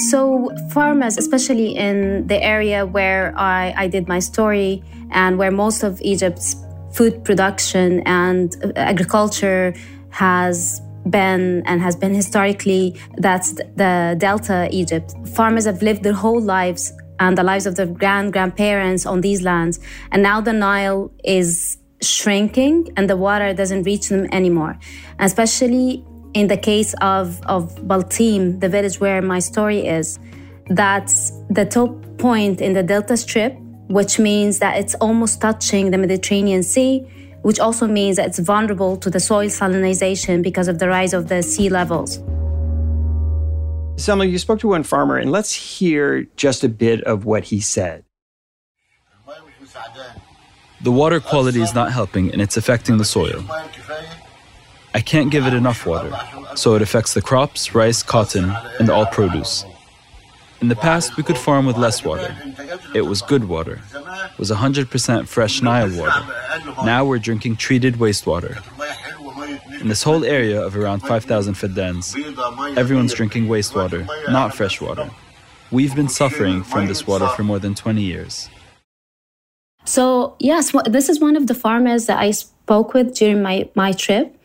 So, 0.09 0.49
farmers, 0.71 1.17
especially 1.17 1.75
in 1.75 2.27
the 2.27 2.43
area 2.43 2.85
where 2.85 3.33
I, 3.37 3.73
I 3.77 3.87
did 3.87 4.07
my 4.07 4.19
story 4.19 4.83
and 5.11 5.37
where 5.37 5.51
most 5.51 5.83
of 5.83 6.01
Egypt's 6.01 6.55
food 6.91 7.23
production 7.23 8.01
and 8.05 8.55
agriculture 8.75 9.73
has 10.09 10.81
been 11.09 11.61
and 11.65 11.81
has 11.81 11.95
been 11.95 12.13
historically 12.15 12.99
that's 13.17 13.53
the 13.53 14.15
delta 14.17 14.67
egypt 14.71 15.13
farmers 15.35 15.65
have 15.65 15.79
lived 15.83 16.01
their 16.01 16.13
whole 16.13 16.41
lives 16.41 16.91
and 17.19 17.37
the 17.37 17.43
lives 17.43 17.65
of 17.65 17.75
the 17.75 17.85
grand 17.85 18.33
grandparents 18.33 19.05
on 19.05 19.21
these 19.21 19.41
lands. 19.41 19.79
And 20.11 20.23
now 20.23 20.41
the 20.41 20.53
Nile 20.53 21.11
is 21.23 21.77
shrinking 22.01 22.91
and 22.97 23.09
the 23.09 23.17
water 23.17 23.53
doesn't 23.53 23.83
reach 23.83 24.09
them 24.09 24.27
anymore. 24.31 24.77
Especially 25.19 26.03
in 26.33 26.47
the 26.47 26.57
case 26.57 26.93
of, 27.01 27.41
of 27.45 27.75
Baltim, 27.87 28.59
the 28.59 28.69
village 28.69 28.99
where 28.99 29.21
my 29.21 29.39
story 29.39 29.87
is, 29.87 30.19
that's 30.69 31.31
the 31.49 31.65
top 31.65 31.95
point 32.17 32.61
in 32.61 32.73
the 32.73 32.83
Delta 32.83 33.15
Strip, 33.15 33.55
which 33.87 34.19
means 34.19 34.59
that 34.59 34.77
it's 34.77 34.95
almost 34.95 35.41
touching 35.41 35.91
the 35.91 35.97
Mediterranean 35.97 36.63
Sea, 36.63 36.99
which 37.43 37.59
also 37.59 37.87
means 37.87 38.17
that 38.17 38.27
it's 38.27 38.39
vulnerable 38.39 38.97
to 38.97 39.09
the 39.09 39.19
soil 39.19 39.47
salinization 39.47 40.41
because 40.41 40.67
of 40.67 40.79
the 40.79 40.87
rise 40.87 41.13
of 41.13 41.29
the 41.29 41.43
sea 41.43 41.69
levels. 41.69 42.19
Salma, 43.95 44.29
you 44.29 44.37
spoke 44.37 44.59
to 44.59 44.67
one 44.67 44.83
farmer, 44.83 45.17
and 45.17 45.31
let's 45.31 45.53
hear 45.53 46.23
just 46.35 46.63
a 46.63 46.69
bit 46.69 47.01
of 47.05 47.25
what 47.25 47.45
he 47.45 47.59
said. 47.59 48.03
The 50.81 50.91
water 50.91 51.19
quality 51.19 51.61
is 51.61 51.73
not 51.73 51.91
helping 51.91 52.31
and 52.31 52.41
it's 52.41 52.57
affecting 52.57 52.97
the 52.97 53.05
soil. 53.05 53.43
I 54.93 55.01
can't 55.01 55.31
give 55.31 55.47
it 55.47 55.53
enough 55.53 55.85
water, 55.85 56.13
so 56.55 56.75
it 56.75 56.81
affects 56.81 57.13
the 57.13 57.21
crops, 57.21 57.73
rice, 57.73 58.03
cotton, 58.03 58.53
and 58.79 58.89
all 58.89 59.05
produce. 59.05 59.65
In 60.61 60.67
the 60.67 60.75
past, 60.75 61.17
we 61.17 61.23
could 61.23 61.37
farm 61.37 61.65
with 61.65 61.77
less 61.77 62.03
water. 62.03 62.35
It 62.93 63.01
was 63.01 63.21
good 63.21 63.45
water. 63.45 63.81
It 63.93 64.39
was 64.39 64.51
100% 64.51 65.27
fresh 65.27 65.61
Nile 65.61 65.89
water. 65.97 66.25
Now 66.83 67.05
we're 67.05 67.19
drinking 67.19 67.55
treated 67.55 67.95
wastewater. 67.95 68.61
In 69.85 69.89
this 69.89 70.01
whole 70.01 70.25
area 70.25 70.59
of 70.59 70.75
around 70.75 71.01
5,000 71.01 71.53
feddans, 71.53 72.15
everyone's 72.75 73.13
drinking 73.13 73.45
wastewater, 73.45 74.07
not 74.31 74.55
fresh 74.55 74.81
water. 74.81 75.11
We've 75.69 75.95
been 75.95 76.09
suffering 76.09 76.63
from 76.63 76.87
this 76.87 77.05
water 77.05 77.27
for 77.27 77.43
more 77.43 77.59
than 77.59 77.75
20 77.75 78.01
years. 78.01 78.49
So, 79.83 80.37
yes, 80.39 80.73
this 80.87 81.07
is 81.07 81.19
one 81.19 81.35
of 81.35 81.45
the 81.45 81.53
farmers 81.53 82.07
that 82.07 82.17
I 82.17 82.31
spoke 82.31 82.95
with 82.95 83.13
during 83.13 83.43
my, 83.43 83.69
my 83.75 83.91
trip. 83.91 84.35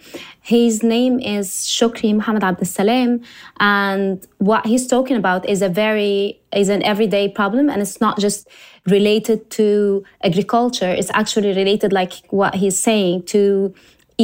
His 0.43 0.83
name 0.83 1.19
is 1.21 1.49
Shukri 1.49 2.15
Muhammad 2.15 2.45
Abdel 2.45 2.67
Salam, 2.67 3.23
and 3.61 4.27
what 4.39 4.67
he's 4.67 4.87
talking 4.87 5.17
about 5.17 5.49
is 5.49 5.63
a 5.63 5.71
very 5.71 6.39
is 6.53 6.69
an 6.69 6.83
everyday 6.83 7.29
problem, 7.29 7.71
and 7.71 7.81
it's 7.81 7.99
not 7.99 8.19
just 8.19 8.47
related 8.87 9.51
to 9.53 10.05
agriculture. 10.23 10.91
It's 10.91 11.11
actually 11.15 11.55
related, 11.55 11.95
like 11.95 12.13
what 12.29 12.57
he's 12.57 12.79
saying, 12.79 13.23
to 13.33 13.75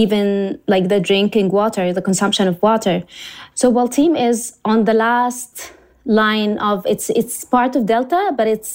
even 0.03 0.61
like 0.67 0.89
the 0.89 1.01
drinking 1.01 1.49
water, 1.61 1.85
the 1.93 2.03
consumption 2.03 2.47
of 2.47 2.61
water. 2.61 2.97
So 3.55 3.73
Baltim 3.73 4.13
is 4.29 4.39
on 4.65 4.85
the 4.85 4.93
last 4.93 5.73
line 6.05 6.59
of 6.59 6.87
it's 6.87 7.09
it's 7.21 7.45
part 7.45 7.75
of 7.77 7.87
Delta, 7.87 8.23
but 8.39 8.47
it's 8.47 8.73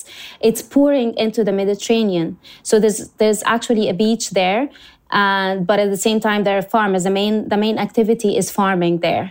it's 0.48 0.62
pouring 0.62 1.10
into 1.26 1.44
the 1.44 1.52
Mediterranean. 1.52 2.28
So 2.64 2.80
there's 2.80 3.10
there's 3.20 3.42
actually 3.56 3.88
a 3.88 3.94
beach 3.94 4.32
there, 4.32 4.70
and 5.12 5.68
but 5.70 5.78
at 5.80 5.90
the 5.96 6.02
same 6.08 6.20
time 6.20 6.44
there 6.44 6.58
are 6.58 6.68
farmers. 6.78 7.04
The 7.04 7.16
main 7.22 7.50
the 7.50 7.58
main 7.66 7.78
activity 7.78 8.36
is 8.42 8.50
farming 8.50 8.96
there. 9.08 9.28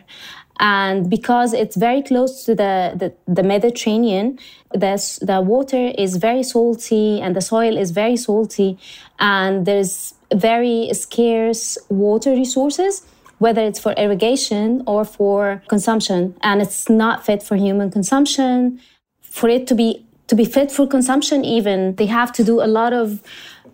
And 0.62 1.09
because 1.09 1.54
it's 1.54 1.75
very 1.75 2.02
close 2.02 2.44
to 2.44 2.54
the, 2.54 2.92
the, 2.94 3.14
the 3.26 3.42
Mediterranean, 3.42 4.38
the, 4.75 4.94
the 5.23 5.40
water 5.40 5.90
is 5.97 6.16
very 6.16 6.42
salty 6.42 7.18
and 7.18 7.35
the 7.35 7.40
soil 7.40 7.78
is 7.78 7.92
very 7.92 8.18
salty. 8.18 8.78
And 9.18 9.64
there's 9.64 10.12
very 10.34 10.90
scarce 10.92 11.78
water 11.88 12.32
resources, 12.32 13.02
whether 13.38 13.62
it's 13.62 13.78
for 13.78 13.92
irrigation 13.92 14.82
or 14.87 15.04
for 15.04 15.62
consumption, 15.68 16.34
and 16.42 16.60
it's 16.62 16.88
not 16.88 17.25
fit 17.25 17.42
for 17.42 17.56
human 17.56 17.90
consumption. 17.90 18.80
For 19.22 19.49
it 19.49 19.66
to 19.68 19.75
be 19.75 20.04
to 20.28 20.37
be 20.37 20.44
fit 20.44 20.70
for 20.70 20.87
consumption, 20.87 21.44
even 21.44 21.96
they 21.96 22.06
have 22.06 22.32
to 22.32 22.44
do 22.44 22.62
a 22.62 22.68
lot 22.68 22.92
of 22.92 23.22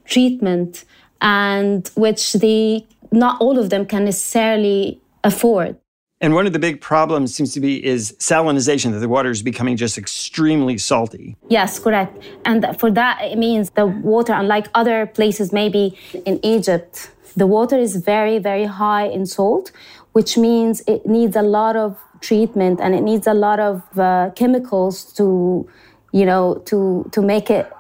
treatment, 0.05 0.85
and 1.21 1.91
which 1.95 2.33
they 2.35 2.87
not 3.13 3.41
all 3.41 3.59
of 3.59 3.71
them 3.71 3.87
can 3.87 4.05
necessarily 4.05 5.01
afford. 5.25 5.77
And 6.21 6.35
one 6.35 6.47
of 6.47 6.55
the 6.55 6.59
big 6.59 6.81
problems 6.81 7.35
seems 7.35 7.53
to 7.53 7.61
be 7.61 7.85
is 7.85 8.13
salinization, 8.19 8.93
that 8.93 9.01
the 9.01 9.09
water 9.09 9.31
is 9.31 9.43
becoming 9.43 9.77
just 9.77 9.99
extremely 9.99 10.79
salty. 10.79 11.37
Yes, 11.49 11.79
correct. 11.79 12.23
And 12.47 12.65
for 12.81 12.91
that, 12.91 13.21
it 13.23 13.37
means 13.37 13.71
the 13.71 13.87
water, 13.87 14.33
unlike 14.33 14.69
other 14.75 15.07
places, 15.07 15.53
maybe 15.53 15.99
in 16.25 16.41
Egypt, 16.43 17.11
the 17.37 17.47
water 17.47 17.77
is 17.77 17.97
very, 17.97 18.39
very 18.39 18.65
high 18.65 19.07
in 19.07 19.27
salt, 19.27 19.73
which 20.13 20.39
means 20.39 20.81
it 20.87 21.05
needs 21.05 21.37
a 21.37 21.43
lot 21.43 21.77
of 21.77 21.99
treatment 22.21 22.81
and 22.81 22.95
it 22.95 23.03
needs 23.03 23.27
a 23.27 23.35
lot 23.35 23.61
of 23.61 23.83
uh, 23.99 24.31
chemicals 24.35 25.13
to, 25.13 25.69
you 26.13 26.25
know, 26.25 26.63
to, 26.65 27.07
to 27.13 27.21
make 27.21 27.51
it 27.51 27.71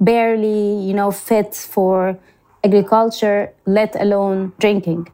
barely, 0.00 0.80
you 0.82 0.92
know, 0.92 1.12
fit 1.12 1.54
for 1.54 2.18
agriculture, 2.64 3.52
let 3.64 3.94
alone 4.00 4.52
drinking. 4.58 5.06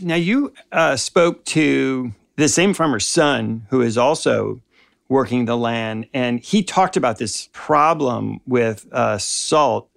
Now, 0.00 0.14
you 0.14 0.52
uh, 0.70 0.96
spoke 0.96 1.44
to 1.46 2.12
the 2.36 2.48
same 2.48 2.72
farmer's 2.74 3.06
son 3.06 3.66
who 3.70 3.82
is 3.82 3.98
also 3.98 4.60
working 5.08 5.46
the 5.46 5.56
land, 5.56 6.06
and 6.14 6.40
he 6.40 6.62
talked 6.62 6.96
about 6.96 7.18
this 7.18 7.48
problem 7.52 8.40
with 8.46 8.86
uh, 8.92 9.18
salt, 9.18 9.88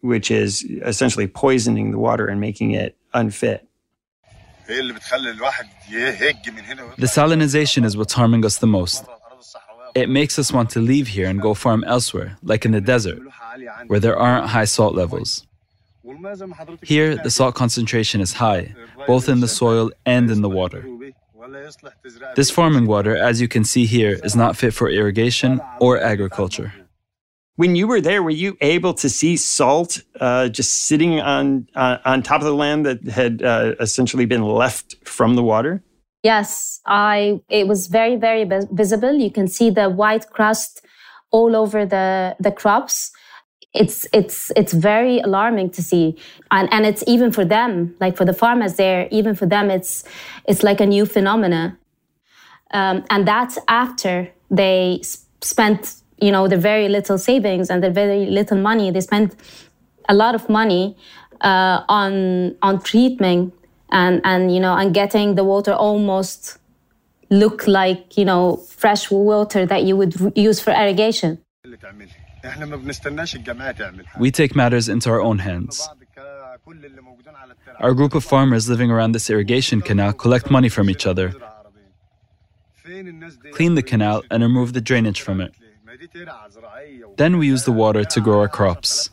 which 0.00 0.30
is 0.30 0.62
essentially 0.62 1.26
poisoning 1.26 1.90
the 1.90 1.98
water 1.98 2.26
and 2.26 2.40
making 2.40 2.72
it 2.72 2.96
unfit. 3.12 3.66
The 6.98 7.06
salinization 7.06 7.84
is 7.84 7.96
what's 7.96 8.12
harming 8.12 8.44
us 8.44 8.58
the 8.58 8.68
most. 8.68 9.04
It 9.96 10.08
makes 10.08 10.38
us 10.38 10.52
want 10.52 10.70
to 10.70 10.80
leave 10.80 11.08
here 11.08 11.28
and 11.28 11.40
go 11.40 11.54
farm 11.54 11.82
elsewhere, 11.84 12.38
like 12.44 12.64
in 12.64 12.70
the 12.70 12.80
desert, 12.80 13.20
where 13.88 13.98
there 13.98 14.16
aren't 14.16 14.46
high 14.46 14.66
salt 14.66 14.94
levels. 14.94 15.44
Here, 16.82 17.16
the 17.16 17.30
salt 17.30 17.54
concentration 17.54 18.20
is 18.20 18.32
high, 18.32 18.74
both 19.06 19.28
in 19.28 19.40
the 19.40 19.48
soil 19.48 19.90
and 20.06 20.30
in 20.30 20.42
the 20.42 20.48
water. 20.48 20.86
This 22.36 22.50
farming 22.50 22.86
water, 22.86 23.16
as 23.16 23.40
you 23.40 23.48
can 23.48 23.64
see 23.64 23.86
here, 23.86 24.18
is 24.22 24.36
not 24.36 24.56
fit 24.56 24.74
for 24.74 24.88
irrigation 24.88 25.60
or 25.80 25.98
agriculture. 25.98 26.72
When 27.56 27.76
you 27.76 27.86
were 27.86 28.00
there, 28.00 28.22
were 28.22 28.30
you 28.30 28.56
able 28.60 28.94
to 28.94 29.08
see 29.08 29.36
salt 29.36 30.02
uh, 30.18 30.48
just 30.48 30.72
sitting 30.88 31.20
on 31.20 31.68
uh, 31.74 31.98
on 32.04 32.22
top 32.22 32.40
of 32.40 32.46
the 32.46 32.54
land 32.54 32.86
that 32.86 33.06
had 33.08 33.42
uh, 33.42 33.74
essentially 33.80 34.24
been 34.24 34.42
left 34.42 34.96
from 35.04 35.36
the 35.36 35.42
water? 35.42 35.82
Yes, 36.22 36.80
I. 36.86 37.40
It 37.48 37.66
was 37.68 37.86
very, 37.86 38.16
very 38.16 38.48
visible. 38.70 39.12
You 39.12 39.30
can 39.30 39.46
see 39.46 39.68
the 39.70 39.90
white 39.90 40.30
crust 40.30 40.82
all 41.30 41.54
over 41.54 41.84
the 41.84 42.36
the 42.40 42.52
crops 42.52 43.12
it's 43.72 44.06
it's 44.12 44.50
it's 44.56 44.72
very 44.72 45.20
alarming 45.20 45.70
to 45.70 45.82
see. 45.82 46.16
And 46.50 46.68
and 46.72 46.84
it's 46.86 47.04
even 47.06 47.32
for 47.32 47.44
them 47.44 47.94
like 48.00 48.16
for 48.16 48.24
the 48.24 48.32
farmers 48.32 48.74
there 48.74 49.08
even 49.10 49.34
for 49.34 49.46
them 49.46 49.70
it's 49.70 50.04
it's 50.46 50.62
like 50.62 50.80
a 50.80 50.86
new 50.86 51.06
phenomena. 51.06 51.78
Um, 52.72 53.04
and 53.10 53.26
that's 53.26 53.58
after 53.68 54.30
they 54.50 55.02
spent 55.40 55.96
you 56.20 56.32
know 56.32 56.48
the 56.48 56.56
very 56.56 56.88
little 56.88 57.18
savings 57.18 57.70
and 57.70 57.82
the 57.82 57.90
very 57.90 58.26
little 58.26 58.58
money. 58.58 58.90
They 58.90 59.00
spent 59.00 59.36
a 60.08 60.14
lot 60.14 60.34
of 60.34 60.48
money 60.48 60.96
uh, 61.40 61.82
on 61.88 62.56
on 62.62 62.80
treatment 62.82 63.54
and 63.90 64.20
and 64.24 64.52
you 64.54 64.60
know 64.60 64.74
and 64.74 64.92
getting 64.92 65.36
the 65.36 65.44
water 65.44 65.72
almost 65.72 66.58
look 67.30 67.66
like 67.66 68.18
you 68.18 68.24
know 68.24 68.56
fresh 68.56 69.10
water 69.10 69.64
that 69.64 69.84
you 69.84 69.96
would 69.96 70.14
use 70.36 70.60
for 70.60 70.72
irrigation 70.72 71.38
we 74.18 74.30
take 74.30 74.56
matters 74.56 74.88
into 74.88 75.10
our 75.10 75.20
own 75.20 75.38
hands. 75.38 75.88
Our 77.78 77.94
group 77.94 78.14
of 78.14 78.24
farmers 78.24 78.68
living 78.68 78.90
around 78.90 79.12
this 79.12 79.30
irrigation 79.30 79.80
canal 79.80 80.12
collect 80.12 80.50
money 80.50 80.68
from 80.68 80.90
each 80.90 81.06
other, 81.06 81.34
clean 83.52 83.74
the 83.74 83.82
canal, 83.82 84.22
and 84.30 84.42
remove 84.42 84.72
the 84.72 84.80
drainage 84.80 85.20
from 85.20 85.40
it. 85.40 85.54
Then 87.16 87.38
we 87.38 87.46
use 87.46 87.64
the 87.64 87.72
water 87.72 88.04
to 88.04 88.20
grow 88.20 88.40
our 88.40 88.48
crops. 88.48 89.10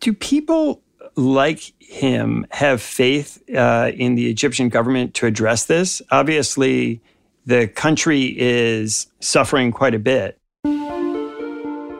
Do 0.00 0.12
people 0.12 0.82
like 1.16 1.72
him 1.78 2.46
have 2.50 2.82
faith 2.82 3.42
uh, 3.54 3.90
in 3.94 4.14
the 4.14 4.30
Egyptian 4.30 4.68
government 4.68 5.14
to 5.14 5.26
address 5.26 5.66
this? 5.66 6.02
Obviously, 6.10 7.00
the 7.46 7.68
country 7.68 8.34
is 8.38 9.06
suffering 9.20 9.70
quite 9.70 9.94
a 9.94 9.98
bit. 9.98 10.38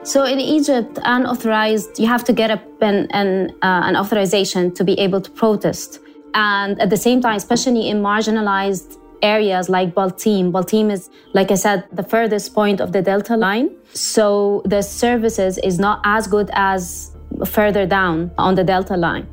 So 0.05 0.25
in 0.25 0.39
Egypt, 0.39 0.99
unauthorized, 1.03 1.99
you 1.99 2.07
have 2.07 2.25
to 2.25 2.33
get 2.35 2.51
up 2.51 2.63
an, 2.83 3.09
an, 3.11 3.51
uh, 3.63 3.89
an 3.89 3.97
authorization 3.97 4.73
to 4.75 4.85
be 4.85 4.93
able 5.01 5.23
to 5.23 5.31
protest. 5.31 5.99
And 6.35 6.79
at 6.79 6.91
the 6.91 6.99
same 6.99 7.23
time, 7.23 7.37
especially 7.37 7.89
in 7.89 8.03
marginalized 8.03 8.99
areas 9.23 9.71
like 9.71 9.95
Baltim. 9.95 10.53
Baltim 10.53 10.93
is, 10.93 11.09
like 11.33 11.51
I 11.51 11.55
said, 11.55 11.85
the 11.91 12.03
furthest 12.03 12.55
point 12.55 12.83
of 12.83 12.93
the 12.93 13.01
Delta 13.01 13.35
line. 13.35 13.71
So 13.95 14.63
the 14.67 14.83
services 14.83 15.57
is 15.57 15.79
not 15.79 16.03
as 16.05 16.27
good 16.27 16.51
as 16.53 17.11
further 17.47 17.87
down 17.87 18.31
on 18.37 18.57
the 18.57 18.65
Delta 18.65 18.99
line. 18.99 19.27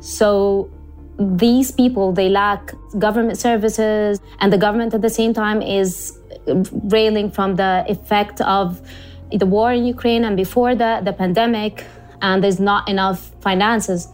So 0.00 0.70
these 1.18 1.70
people, 1.70 2.12
they 2.12 2.28
lack 2.28 2.74
government 2.98 3.38
services, 3.38 4.20
and 4.40 4.52
the 4.52 4.58
government 4.58 4.92
at 4.92 5.00
the 5.00 5.10
same 5.10 5.32
time 5.32 5.62
is 5.62 6.18
railing 6.96 7.30
from 7.30 7.56
the 7.56 7.84
effect 7.88 8.42
of 8.42 8.82
the 9.38 9.46
war 9.46 9.72
in 9.72 9.84
Ukraine 9.84 10.24
and 10.24 10.36
before 10.36 10.74
that, 10.74 11.04
the 11.04 11.12
pandemic, 11.12 11.84
and 12.20 12.42
there's 12.42 12.60
not 12.60 12.88
enough 12.88 13.30
finances. 13.40 14.08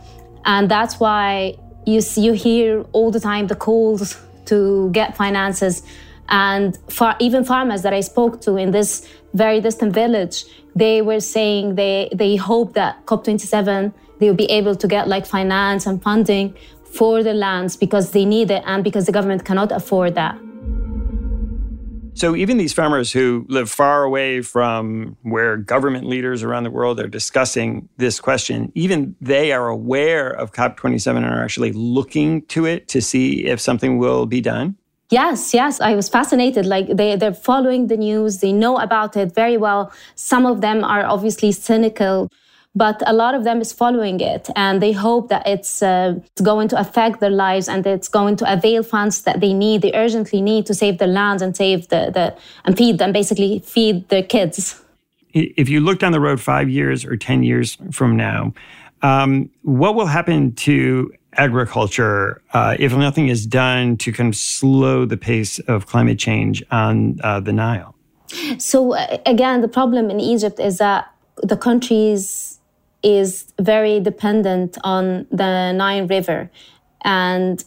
And 0.44 0.70
that's 0.70 0.98
why 0.98 1.57
you, 1.87 2.00
see, 2.00 2.22
you 2.22 2.33
hear 2.33 2.85
all 2.92 3.11
the 3.11 3.20
time 3.20 3.46
the 3.46 3.57
calls 3.57 4.18
to 4.46 4.90
get 4.92 5.16
finances. 5.16 5.83
And 6.28 6.78
even 7.20 7.44
farmers 7.44 7.83
that 7.83 7.92
I 7.92 8.00
spoke 8.00 8.40
to 8.42 8.57
in 8.57 8.70
this 8.70 9.09
very 9.35 9.61
distant 9.61 9.92
village, 9.92 10.44
they 10.74 11.02
were 11.02 11.20
saying 11.20 11.74
they, 11.74 12.09
they 12.14 12.37
hope 12.37 12.74
that 12.74 13.04
COP27, 13.07 13.92
they'll 14.18 14.35
be 14.35 14.50
able 14.50 14.76
to 14.76 14.87
get 14.87 15.09
like 15.09 15.26
finance 15.26 15.87
and 15.87 16.02
funding 16.02 16.54
for 16.85 17.22
the 17.22 17.35
lands 17.35 17.76
because 17.76 18.12
they 18.12 18.24
need 18.24 18.50
it 18.50 18.62
and 18.66 18.85
because 18.85 19.07
the 19.07 19.12
government 19.12 19.44
cannot 19.44 19.72
afford 19.72 20.14
that. 20.14 20.38
So 22.18 22.35
even 22.35 22.57
these 22.57 22.72
farmers 22.72 23.12
who 23.12 23.46
live 23.48 23.70
far 23.70 24.02
away 24.02 24.42
from 24.42 25.16
where 25.22 25.57
government 25.57 26.04
leaders 26.04 26.42
around 26.42 26.64
the 26.64 26.70
world 26.72 26.98
are 26.98 27.07
discussing 27.07 27.88
this 27.96 28.18
question, 28.18 28.72
even 28.74 29.14
they 29.20 29.52
are 29.52 29.68
aware 29.68 30.28
of 30.28 30.50
COP27 30.50 31.18
and 31.18 31.26
are 31.26 31.44
actually 31.44 31.70
looking 31.70 32.42
to 32.46 32.64
it 32.64 32.88
to 32.88 33.00
see 33.00 33.46
if 33.46 33.61
something 33.61 33.98
will 33.98 34.26
be 34.26 34.40
done. 34.40 34.76
Yes, 35.11 35.54
yes. 35.54 35.81
I 35.81 35.94
was 35.94 36.09
fascinated. 36.09 36.66
Like 36.66 36.88
they, 36.88 37.14
they're 37.14 37.33
following 37.33 37.87
the 37.87 37.96
news, 37.96 38.38
they 38.38 38.52
know 38.52 38.78
about 38.78 39.16
it 39.16 39.33
very 39.33 39.57
well. 39.57 39.92
Some 40.16 40.44
of 40.44 40.61
them 40.61 40.83
are 40.83 41.04
obviously 41.04 41.52
cynical 41.52 42.33
but 42.74 43.02
a 43.07 43.12
lot 43.12 43.35
of 43.35 43.44
them 43.44 43.61
is 43.61 43.72
following 43.72 44.20
it 44.20 44.48
and 44.54 44.81
they 44.81 44.92
hope 44.92 45.28
that 45.28 45.46
it's, 45.46 45.83
uh, 45.83 46.14
it's 46.26 46.40
going 46.40 46.68
to 46.68 46.78
affect 46.78 47.20
their 47.20 47.31
lives 47.31 47.68
and 47.68 47.87
it's 47.87 48.09
going 48.09 48.37
to 48.37 48.52
avail 48.52 48.83
funds 48.83 49.22
that 49.22 49.40
they 49.40 49.52
need 49.52 49.83
they 49.83 49.92
urgently 49.94 50.40
need 50.40 50.66
to 50.66 50.74
save 50.74 50.98
their 50.98 51.09
lands 51.09 51.42
and 51.42 51.57
save 51.57 51.88
the, 51.88 52.11
the 52.12 52.37
and 52.64 52.76
feed 52.76 52.98
them 52.98 53.12
basically 53.12 53.61
feed 53.61 54.09
their 54.09 54.22
kids 54.22 54.83
if 55.35 55.68
you 55.68 55.81
look 55.81 55.98
down 55.98 56.12
the 56.12 56.20
road 56.20 56.40
five 56.40 56.68
years 56.68 57.04
or 57.04 57.16
ten 57.16 57.42
years 57.42 57.76
from 57.90 58.16
now 58.16 58.52
um, 59.02 59.50
what 59.62 59.94
will 59.94 60.07
happen 60.07 60.54
to 60.57 61.12
agriculture 61.35 62.42
uh, 62.52 62.76
if 62.78 62.94
nothing 62.94 63.28
is 63.28 63.46
done 63.46 63.96
to 63.98 64.12
kind 64.12 64.28
of 64.28 64.37
slow 64.37 65.04
the 65.04 65.16
pace 65.16 65.59
of 65.61 65.87
climate 65.87 66.18
change 66.18 66.62
on 66.70 67.18
uh, 67.22 67.40
the 67.40 67.52
Nile? 67.52 67.94
So, 68.59 68.94
uh, 68.94 69.18
again, 69.24 69.62
the 69.62 69.68
problem 69.68 70.11
in 70.11 70.20
Egypt 70.20 70.61
is 70.61 70.78
that 70.78 71.11
the 71.42 71.57
country's 71.57 72.58
is 73.02 73.52
very 73.61 74.00
dependent 74.00 74.76
on 74.82 75.26
the 75.30 75.72
Nile 75.72 76.06
River. 76.06 76.50
And 77.02 77.62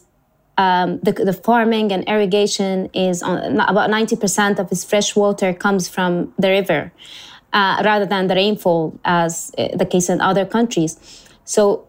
um, 0.58 1.00
the, 1.00 1.12
the, 1.12 1.32
farming 1.32 1.92
and 1.92 2.04
irrigation 2.04 2.90
is 2.92 3.22
on, 3.22 3.58
about 3.58 3.90
90% 3.90 4.58
of 4.58 4.70
its 4.70 4.84
fresh 4.84 5.16
water 5.16 5.54
comes 5.54 5.88
from 5.88 6.32
the 6.38 6.48
river 6.48 6.92
uh, 7.52 7.82
rather 7.84 8.04
than 8.04 8.26
the 8.26 8.34
rainfall, 8.34 8.98
as 9.04 9.50
uh, 9.56 9.68
the 9.76 9.86
case 9.86 10.08
in 10.10 10.20
other 10.20 10.44
countries. 10.44 10.98
So, 11.44 11.88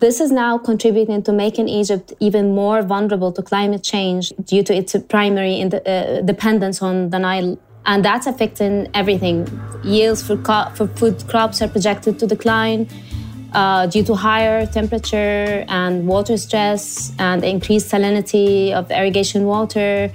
this 0.00 0.20
is 0.20 0.30
now 0.30 0.58
contributing 0.58 1.22
to 1.22 1.32
making 1.32 1.68
Egypt 1.68 2.12
even 2.20 2.54
more 2.54 2.82
vulnerable 2.82 3.32
to 3.32 3.42
climate 3.42 3.82
change 3.82 4.32
due 4.44 4.62
to 4.62 4.74
its 4.74 4.94
primary 5.08 5.62
uh, 5.62 6.20
dependence 6.20 6.82
on 6.82 7.10
the 7.10 7.18
Nile 7.18 7.58
and 7.86 8.04
that's 8.04 8.26
affecting 8.26 8.88
everything. 8.94 9.46
Yields 9.82 10.22
for, 10.22 10.36
co- 10.36 10.70
for 10.74 10.86
food 10.88 11.26
crops 11.28 11.60
are 11.62 11.68
projected 11.68 12.18
to 12.18 12.26
decline 12.26 12.88
uh, 13.52 13.86
due 13.86 14.02
to 14.02 14.14
higher 14.14 14.66
temperature 14.66 15.64
and 15.68 16.06
water 16.06 16.36
stress 16.36 17.12
and 17.18 17.44
increased 17.44 17.90
salinity 17.90 18.72
of 18.72 18.90
irrigation 18.90 19.44
water, 19.44 20.12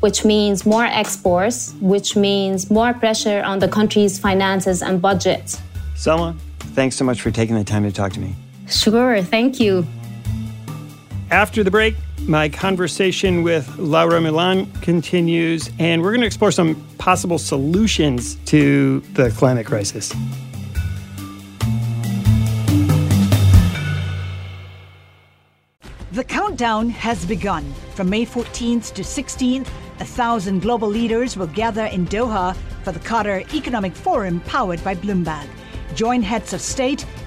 which 0.00 0.24
means 0.24 0.66
more 0.66 0.84
exports, 0.84 1.74
which 1.80 2.16
means 2.16 2.70
more 2.70 2.92
pressure 2.92 3.42
on 3.42 3.58
the 3.58 3.68
country's 3.68 4.18
finances 4.18 4.82
and 4.82 5.00
budget. 5.00 5.58
Salma, 5.94 6.36
thanks 6.74 6.96
so 6.96 7.04
much 7.04 7.20
for 7.20 7.30
taking 7.30 7.56
the 7.56 7.64
time 7.64 7.84
to 7.84 7.92
talk 7.92 8.12
to 8.12 8.20
me. 8.20 8.34
Sure, 8.68 9.22
thank 9.22 9.58
you. 9.58 9.86
After 11.30 11.64
the 11.64 11.70
break, 11.70 11.94
my 12.26 12.48
conversation 12.48 13.42
with 13.42 13.78
Laura 13.78 14.20
Millan 14.20 14.70
continues, 14.80 15.70
and 15.78 16.02
we're 16.02 16.10
going 16.10 16.20
to 16.20 16.26
explore 16.26 16.50
some 16.50 16.74
possible 16.98 17.38
solutions 17.38 18.36
to 18.46 19.00
the 19.14 19.30
climate 19.30 19.66
crisis. 19.66 20.12
The 26.12 26.24
countdown 26.24 26.90
has 26.90 27.24
begun. 27.24 27.72
From 27.94 28.10
May 28.10 28.26
14th 28.26 28.92
to 28.94 29.02
16th, 29.02 29.68
a 30.00 30.04
thousand 30.04 30.62
global 30.62 30.88
leaders 30.88 31.36
will 31.36 31.46
gather 31.46 31.84
in 31.84 32.06
Doha 32.06 32.56
for 32.82 32.92
the 32.92 32.98
Qatar 33.00 33.52
Economic 33.54 33.94
Forum 33.94 34.40
powered 34.40 34.82
by 34.82 34.94
Bloomberg. 34.94 35.46
Join 35.94 36.22
heads 36.22 36.52
of 36.52 36.60
state, 36.60 37.04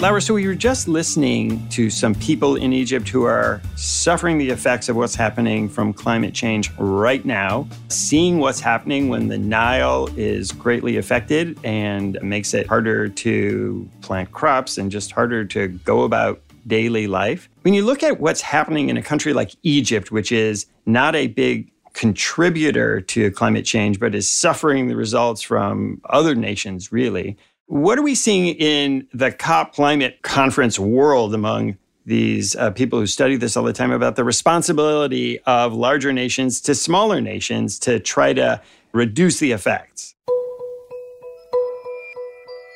Laura, 0.00 0.22
so 0.22 0.32
we 0.32 0.46
were 0.46 0.54
just 0.54 0.88
listening 0.88 1.68
to 1.68 1.90
some 1.90 2.14
people 2.14 2.56
in 2.56 2.72
Egypt 2.72 3.06
who 3.06 3.24
are 3.24 3.60
suffering 3.76 4.38
the 4.38 4.48
effects 4.48 4.88
of 4.88 4.96
what's 4.96 5.14
happening 5.14 5.68
from 5.68 5.92
climate 5.92 6.32
change 6.32 6.72
right 6.78 7.22
now, 7.26 7.68
seeing 7.88 8.38
what's 8.38 8.60
happening 8.60 9.10
when 9.10 9.28
the 9.28 9.36
Nile 9.36 10.08
is 10.16 10.52
greatly 10.52 10.96
affected 10.96 11.58
and 11.64 12.18
makes 12.22 12.54
it 12.54 12.66
harder 12.66 13.10
to 13.10 13.86
plant 14.00 14.32
crops 14.32 14.78
and 14.78 14.90
just 14.90 15.12
harder 15.12 15.44
to 15.44 15.68
go 15.68 16.04
about 16.04 16.40
daily 16.66 17.06
life. 17.06 17.50
When 17.60 17.74
you 17.74 17.84
look 17.84 18.02
at 18.02 18.20
what's 18.20 18.40
happening 18.40 18.88
in 18.88 18.96
a 18.96 19.02
country 19.02 19.34
like 19.34 19.50
Egypt, 19.64 20.10
which 20.10 20.32
is 20.32 20.64
not 20.86 21.14
a 21.14 21.26
big 21.26 21.70
contributor 21.92 23.00
to 23.02 23.30
climate 23.32 23.66
change, 23.66 24.00
but 24.00 24.14
is 24.14 24.30
suffering 24.30 24.88
the 24.88 24.96
results 24.96 25.42
from 25.42 26.00
other 26.08 26.34
nations, 26.34 26.90
really. 26.90 27.36
What 27.70 28.00
are 28.00 28.02
we 28.02 28.16
seeing 28.16 28.48
in 28.48 29.06
the 29.14 29.30
COP 29.30 29.76
climate 29.76 30.22
conference 30.22 30.76
world 30.76 31.32
among 31.32 31.78
these 32.04 32.56
uh, 32.56 32.72
people 32.72 32.98
who 32.98 33.06
study 33.06 33.36
this 33.36 33.56
all 33.56 33.62
the 33.62 33.72
time 33.72 33.92
about 33.92 34.16
the 34.16 34.24
responsibility 34.24 35.38
of 35.42 35.72
larger 35.72 36.12
nations 36.12 36.60
to 36.62 36.74
smaller 36.74 37.20
nations 37.20 37.78
to 37.78 38.00
try 38.00 38.32
to 38.32 38.60
reduce 38.90 39.38
the 39.38 39.52
effects? 39.52 40.16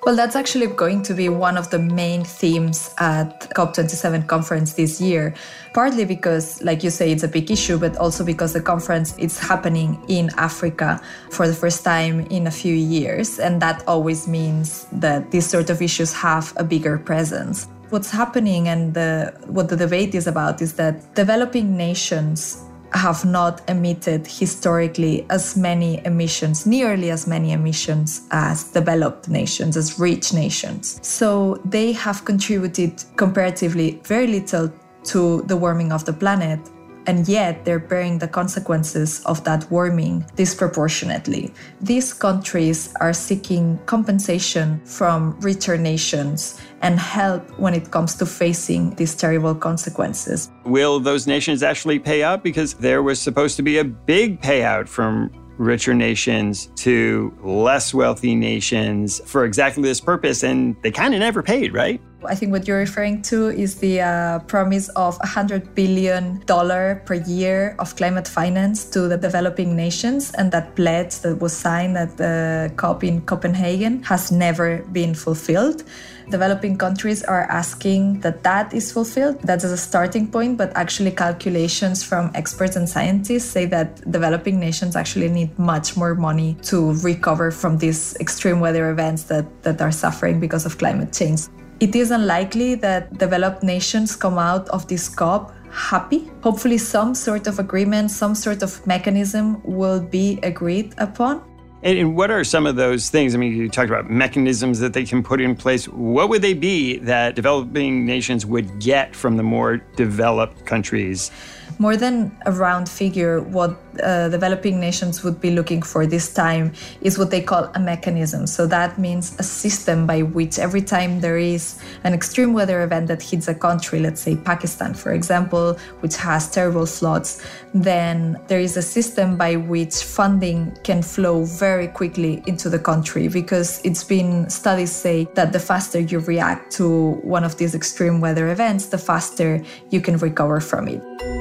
Well, 0.04 0.16
that's 0.16 0.36
actually 0.36 0.66
going 0.66 1.00
to 1.04 1.14
be 1.14 1.30
one 1.30 1.56
of 1.56 1.70
the 1.70 1.78
main 1.78 2.24
themes 2.24 2.94
at 2.98 3.50
COP27 3.56 4.26
conference 4.26 4.74
this 4.74 5.00
year, 5.00 5.34
partly 5.72 6.04
because, 6.04 6.62
like 6.62 6.84
you 6.84 6.90
say, 6.90 7.10
it's 7.10 7.22
a 7.22 7.28
big 7.28 7.50
issue, 7.50 7.78
but 7.78 7.96
also 7.96 8.22
because 8.22 8.52
the 8.52 8.60
conference 8.60 9.16
is 9.16 9.38
happening 9.38 9.98
in 10.08 10.28
Africa 10.36 11.00
for 11.30 11.48
the 11.48 11.54
first 11.54 11.84
time 11.84 12.20
in 12.26 12.46
a 12.46 12.50
few 12.50 12.74
years. 12.74 13.38
And 13.38 13.62
that 13.62 13.82
always 13.88 14.28
means 14.28 14.86
that 14.92 15.30
these 15.30 15.46
sort 15.46 15.70
of 15.70 15.80
issues 15.80 16.12
have 16.12 16.52
a 16.58 16.64
bigger 16.64 16.98
presence. 16.98 17.66
What's 17.88 18.10
happening 18.10 18.68
and 18.68 18.92
the, 18.92 19.32
what 19.46 19.70
the 19.70 19.76
debate 19.76 20.14
is 20.14 20.26
about 20.26 20.60
is 20.60 20.74
that 20.74 21.14
developing 21.14 21.78
nations 21.78 22.62
have 22.94 23.24
not 23.24 23.60
emitted 23.68 24.26
historically 24.26 25.26
as 25.30 25.56
many 25.56 26.00
emissions, 26.06 26.64
nearly 26.66 27.10
as 27.10 27.26
many 27.26 27.52
emissions 27.52 28.22
as 28.30 28.64
developed 28.64 29.28
nations, 29.28 29.76
as 29.76 29.98
rich 29.98 30.32
nations. 30.32 30.98
So 31.06 31.60
they 31.64 31.92
have 31.92 32.24
contributed 32.24 33.02
comparatively 33.16 34.00
very 34.04 34.26
little 34.26 34.72
to 35.04 35.42
the 35.42 35.56
warming 35.56 35.92
of 35.92 36.04
the 36.04 36.12
planet 36.12 36.60
and 37.06 37.28
yet 37.28 37.64
they're 37.64 37.78
bearing 37.78 38.18
the 38.18 38.28
consequences 38.28 39.24
of 39.24 39.44
that 39.44 39.70
warming 39.70 40.24
disproportionately. 40.36 41.52
These 41.80 42.12
countries 42.12 42.94
are 43.00 43.12
seeking 43.12 43.78
compensation 43.86 44.80
from 44.84 45.38
richer 45.40 45.76
nations 45.76 46.60
and 46.82 46.98
help 46.98 47.48
when 47.58 47.74
it 47.74 47.90
comes 47.90 48.14
to 48.16 48.26
facing 48.26 48.94
these 48.96 49.14
terrible 49.14 49.54
consequences. 49.54 50.50
Will 50.64 51.00
those 51.00 51.26
nations 51.26 51.62
actually 51.62 51.98
pay 51.98 52.22
up? 52.22 52.42
Because 52.42 52.74
there 52.74 53.02
was 53.02 53.20
supposed 53.20 53.56
to 53.56 53.62
be 53.62 53.78
a 53.78 53.84
big 53.84 54.40
payout 54.40 54.88
from 54.88 55.30
richer 55.56 55.94
nations 55.94 56.66
to 56.74 57.32
less 57.42 57.94
wealthy 57.94 58.34
nations 58.34 59.20
for 59.24 59.44
exactly 59.44 59.82
this 59.82 60.00
purpose, 60.00 60.42
and 60.42 60.76
they 60.82 60.90
kind 60.90 61.14
of 61.14 61.20
never 61.20 61.42
paid, 61.42 61.72
right? 61.72 62.00
I 62.28 62.34
think 62.34 62.52
what 62.52 62.66
you're 62.66 62.78
referring 62.78 63.22
to 63.22 63.48
is 63.48 63.76
the 63.76 64.00
uh, 64.00 64.38
promise 64.40 64.88
of 64.90 65.18
$100 65.18 65.74
billion 65.74 66.40
per 66.40 67.14
year 67.26 67.76
of 67.78 67.96
climate 67.96 68.28
finance 68.28 68.84
to 68.90 69.08
the 69.08 69.16
developing 69.16 69.76
nations. 69.76 70.32
And 70.32 70.50
that 70.52 70.76
pledge 70.76 71.20
that 71.20 71.40
was 71.40 71.52
signed 71.52 71.96
at 71.96 72.16
the 72.16 72.72
COP 72.76 73.04
in 73.04 73.22
Copenhagen 73.22 74.02
has 74.02 74.32
never 74.32 74.78
been 74.92 75.14
fulfilled. 75.14 75.84
Developing 76.30 76.78
countries 76.78 77.22
are 77.22 77.42
asking 77.50 78.20
that 78.20 78.42
that 78.44 78.72
is 78.72 78.90
fulfilled. 78.90 79.40
That's 79.42 79.64
a 79.64 79.76
starting 79.76 80.30
point, 80.30 80.56
but 80.56 80.72
actually, 80.74 81.10
calculations 81.10 82.02
from 82.02 82.30
experts 82.34 82.76
and 82.76 82.88
scientists 82.88 83.44
say 83.44 83.66
that 83.66 84.10
developing 84.10 84.58
nations 84.58 84.96
actually 84.96 85.28
need 85.28 85.56
much 85.58 85.96
more 85.96 86.14
money 86.14 86.56
to 86.62 86.94
recover 87.02 87.50
from 87.50 87.76
these 87.76 88.16
extreme 88.20 88.60
weather 88.60 88.90
events 88.90 89.24
that, 89.24 89.44
that 89.64 89.82
are 89.82 89.92
suffering 89.92 90.40
because 90.40 90.64
of 90.64 90.78
climate 90.78 91.12
change. 91.12 91.42
It 91.80 91.96
is 91.96 92.10
unlikely 92.10 92.76
that 92.76 93.18
developed 93.18 93.62
nations 93.62 94.14
come 94.14 94.38
out 94.38 94.68
of 94.68 94.86
this 94.86 95.08
COP 95.08 95.52
happy. 95.70 96.30
Hopefully, 96.42 96.78
some 96.78 97.14
sort 97.14 97.46
of 97.46 97.58
agreement, 97.58 98.10
some 98.10 98.34
sort 98.34 98.62
of 98.62 98.86
mechanism 98.86 99.60
will 99.64 100.00
be 100.00 100.38
agreed 100.42 100.94
upon. 100.98 101.42
And, 101.82 102.16
what 102.16 102.30
are 102.30 102.44
some 102.44 102.64
of 102.64 102.76
those 102.76 103.10
things? 103.10 103.34
I 103.34 103.38
mean, 103.38 103.52
you 103.52 103.68
talked 103.68 103.90
about 103.90 104.08
mechanisms 104.08 104.78
that 104.78 104.94
they 104.94 105.04
can 105.04 105.22
put 105.22 105.40
in 105.40 105.54
place. 105.54 105.86
What 105.86 106.30
would 106.30 106.40
they 106.40 106.54
be 106.54 106.98
that 106.98 107.34
developing 107.34 108.06
nations 108.06 108.46
would 108.46 108.78
get 108.78 109.14
from 109.14 109.36
the 109.36 109.42
more 109.42 109.78
developed 109.96 110.64
countries? 110.64 111.30
More 111.78 111.96
than 111.96 112.36
a 112.46 112.52
round 112.52 112.88
figure, 112.88 113.40
what 113.40 113.76
uh, 114.02 114.28
developing 114.28 114.80
nations 114.80 115.22
would 115.22 115.40
be 115.40 115.50
looking 115.50 115.82
for 115.82 116.06
this 116.06 116.32
time 116.32 116.72
is 117.00 117.18
what 117.18 117.30
they 117.30 117.40
call 117.40 117.70
a 117.74 117.80
mechanism. 117.80 118.46
So 118.46 118.66
that 118.66 118.98
means 118.98 119.36
a 119.38 119.42
system 119.42 120.06
by 120.06 120.22
which 120.22 120.58
every 120.58 120.82
time 120.82 121.20
there 121.20 121.38
is 121.38 121.78
an 122.04 122.14
extreme 122.14 122.52
weather 122.52 122.82
event 122.82 123.08
that 123.08 123.22
hits 123.22 123.48
a 123.48 123.54
country, 123.54 124.00
let's 124.00 124.20
say 124.20 124.36
Pakistan, 124.36 124.94
for 124.94 125.12
example, 125.12 125.74
which 126.00 126.16
has 126.16 126.50
terrible 126.50 126.86
floods, 126.86 127.44
then 127.72 128.38
there 128.48 128.60
is 128.60 128.76
a 128.76 128.82
system 128.82 129.36
by 129.36 129.56
which 129.56 129.96
funding 130.02 130.76
can 130.84 131.02
flow 131.02 131.44
very 131.44 131.88
quickly 131.88 132.42
into 132.46 132.68
the 132.68 132.78
country 132.78 133.28
because 133.28 133.80
it's 133.84 134.04
been 134.04 134.48
studies 134.48 134.92
say 134.92 135.28
that 135.34 135.52
the 135.52 135.60
faster 135.60 136.00
you 136.00 136.20
react 136.20 136.72
to 136.72 137.12
one 137.22 137.44
of 137.44 137.56
these 137.58 137.74
extreme 137.74 138.20
weather 138.20 138.48
events, 138.50 138.86
the 138.86 138.98
faster 138.98 139.62
you 139.90 140.00
can 140.00 140.16
recover 140.18 140.60
from 140.60 140.88
it. 140.88 141.33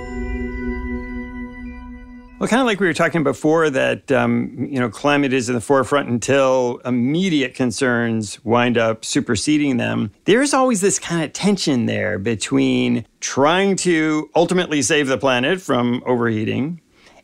Well, 2.44 2.50
kind 2.50 2.60
of 2.60 2.66
like 2.66 2.82
we 2.82 2.88
were 2.88 2.94
talking 2.94 3.24
before, 3.24 3.70
that 3.70 4.12
um, 4.12 4.68
you 4.70 4.78
know, 4.78 4.90
climate 4.90 5.32
is 5.32 5.48
in 5.48 5.56
the 5.56 5.62
forefront 5.62 6.10
until 6.10 6.82
immediate 6.84 7.56
concerns 7.56 8.44
wind 8.44 8.78
up 8.78 9.06
superseding 9.06 9.78
them. 9.78 10.12
There's 10.26 10.54
always 10.54 10.82
this 10.82 11.00
kind 11.00 11.24
of 11.24 11.32
tension 11.32 11.86
there 11.86 12.20
between 12.20 13.06
trying 13.22 13.78
to 13.78 14.30
ultimately 14.36 14.82
save 14.82 15.08
the 15.08 15.18
planet 15.18 15.62
from 15.62 16.04
overheating 16.06 16.82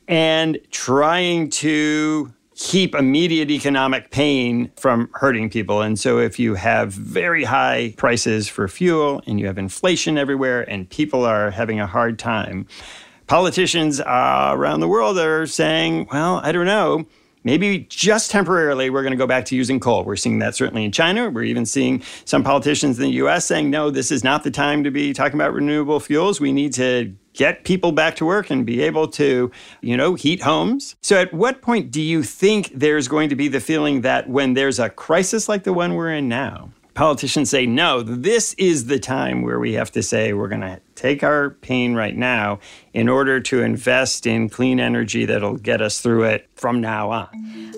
and 0.08 0.58
trying 0.72 1.50
to 1.50 2.34
keep 2.56 2.96
immediate 2.96 3.52
economic 3.52 4.12
pain 4.12 4.72
from 4.78 5.10
hurting 5.16 5.50
people. 5.50 5.82
And 5.82 6.00
so, 6.00 6.20
if 6.20 6.40
you 6.40 6.56
have 6.56 6.94
very 6.94 7.44
high 7.44 7.94
prices 7.98 8.48
for 8.48 8.70
fuel 8.70 9.22
and 9.28 9.38
you 9.38 9.48
have 9.48 9.58
inflation 9.58 10.18
everywhere 10.18 10.62
and 10.70 10.90
people 10.90 11.26
are 11.26 11.52
having 11.52 11.82
a 11.82 11.88
hard 11.88 12.18
time, 12.18 12.68
politicians 13.30 14.02
uh, 14.02 14.52
around 14.54 14.80
the 14.80 14.88
world 14.88 15.18
are 15.20 15.46
saying, 15.46 16.08
well, 16.12 16.42
I 16.44 16.52
don't 16.52 16.66
know. 16.66 17.06
Maybe 17.46 17.86
just 17.88 18.32
temporarily, 18.32 18.90
we're 18.90 19.04
going 19.04 19.12
to 19.12 19.18
go 19.18 19.28
back 19.28 19.46
to 19.46 19.56
using 19.56 19.80
coal. 19.80 20.04
We're 20.04 20.18
seeing 20.18 20.40
that 20.40 20.56
certainly 20.56 20.84
in 20.84 20.92
China. 20.92 21.30
We're 21.30 21.44
even 21.44 21.66
seeing 21.66 22.04
some 22.26 22.44
politicians 22.44 22.98
in 23.00 23.06
the 23.06 23.12
US 23.12 23.46
saying, 23.46 23.70
no, 23.70 23.92
this 23.92 24.12
is 24.12 24.26
not 24.26 24.44
the 24.44 24.52
time 24.52 24.84
to 24.84 24.92
be 24.92 25.14
talking 25.14 25.36
about 25.36 25.54
renewable 25.54 26.02
fuels. 26.02 26.42
We 26.42 26.52
need 26.52 26.74
to 26.74 27.16
get 27.34 27.64
people 27.64 27.94
back 27.94 28.18
to 28.18 28.26
work 28.26 28.50
and 28.50 28.66
be 28.66 28.82
able 28.82 29.08
to, 29.10 29.52
you 29.80 29.96
know, 29.96 30.16
heat 30.16 30.42
homes. 30.42 30.98
So, 31.02 31.22
at 31.22 31.34
what 31.34 31.62
point 31.62 31.92
do 31.92 32.02
you 32.02 32.24
think 32.24 32.72
there's 32.74 33.08
going 33.08 33.30
to 33.30 33.36
be 33.36 33.48
the 33.48 33.62
feeling 33.62 34.02
that 34.02 34.28
when 34.28 34.54
there's 34.54 34.80
a 34.80 34.90
crisis 34.90 35.48
like 35.48 35.64
the 35.64 35.72
one 35.72 35.94
we're 35.94 36.12
in 36.12 36.28
now, 36.28 36.72
politicians 37.00 37.50
say, 37.50 37.66
no, 37.66 38.04
this 38.04 38.54
is 38.56 38.88
the 38.88 39.00
time 39.00 39.42
where 39.42 39.58
we 39.58 39.72
have 39.72 39.90
to 39.90 40.04
say 40.04 40.34
we're 40.34 40.50
going 40.50 40.60
to 40.60 40.82
take 40.96 41.24
our 41.24 41.52
pain 41.62 41.96
right 41.96 42.18
now 42.18 42.60
in 42.94 43.08
order 43.08 43.40
to 43.40 43.62
invest 43.62 44.28
in 44.28 44.50
clean 44.50 44.82
energy 44.82 45.24
that'll 45.24 45.56
get 45.56 45.82
us 45.82 46.02
through 46.02 46.24
it 46.24 46.50
from 46.56 46.82
now 46.82 47.10
on? 47.10 47.30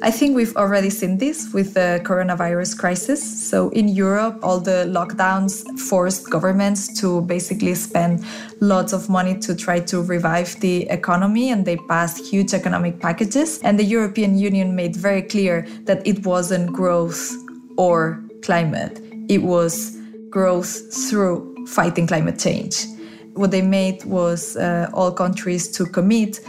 I 0.01 0.09
think 0.09 0.35
we've 0.35 0.57
already 0.57 0.89
seen 0.89 1.19
this 1.19 1.53
with 1.53 1.75
the 1.75 2.01
coronavirus 2.03 2.79
crisis. 2.79 3.21
So 3.47 3.69
in 3.69 3.89
Europe, 3.89 4.39
all 4.41 4.59
the 4.59 4.89
lockdowns 4.89 5.69
forced 5.77 6.27
governments 6.31 6.99
to 6.99 7.21
basically 7.21 7.75
spend 7.75 8.25
lots 8.59 8.91
of 8.91 9.07
money 9.07 9.37
to 9.41 9.53
try 9.55 9.81
to 9.81 10.01
revive 10.01 10.59
the 10.61 10.89
economy 10.89 11.51
and 11.51 11.63
they 11.63 11.77
passed 11.77 12.25
huge 12.25 12.55
economic 12.55 12.99
packages. 12.99 13.59
And 13.59 13.77
the 13.77 13.83
European 13.83 14.39
Union 14.39 14.75
made 14.75 14.95
very 14.95 15.21
clear 15.21 15.67
that 15.83 16.01
it 16.07 16.25
wasn't 16.25 16.73
growth 16.73 17.31
or 17.77 18.19
climate 18.41 19.10
it 19.31 19.41
was 19.41 19.97
growth 20.29 20.93
through 21.09 21.65
fighting 21.67 22.05
climate 22.05 22.37
change. 22.37 22.85
what 23.33 23.49
they 23.49 23.61
made 23.61 24.03
was 24.03 24.57
uh, 24.57 24.89
all 24.93 25.09
countries 25.09 25.71
to 25.71 25.85
commit 25.85 26.41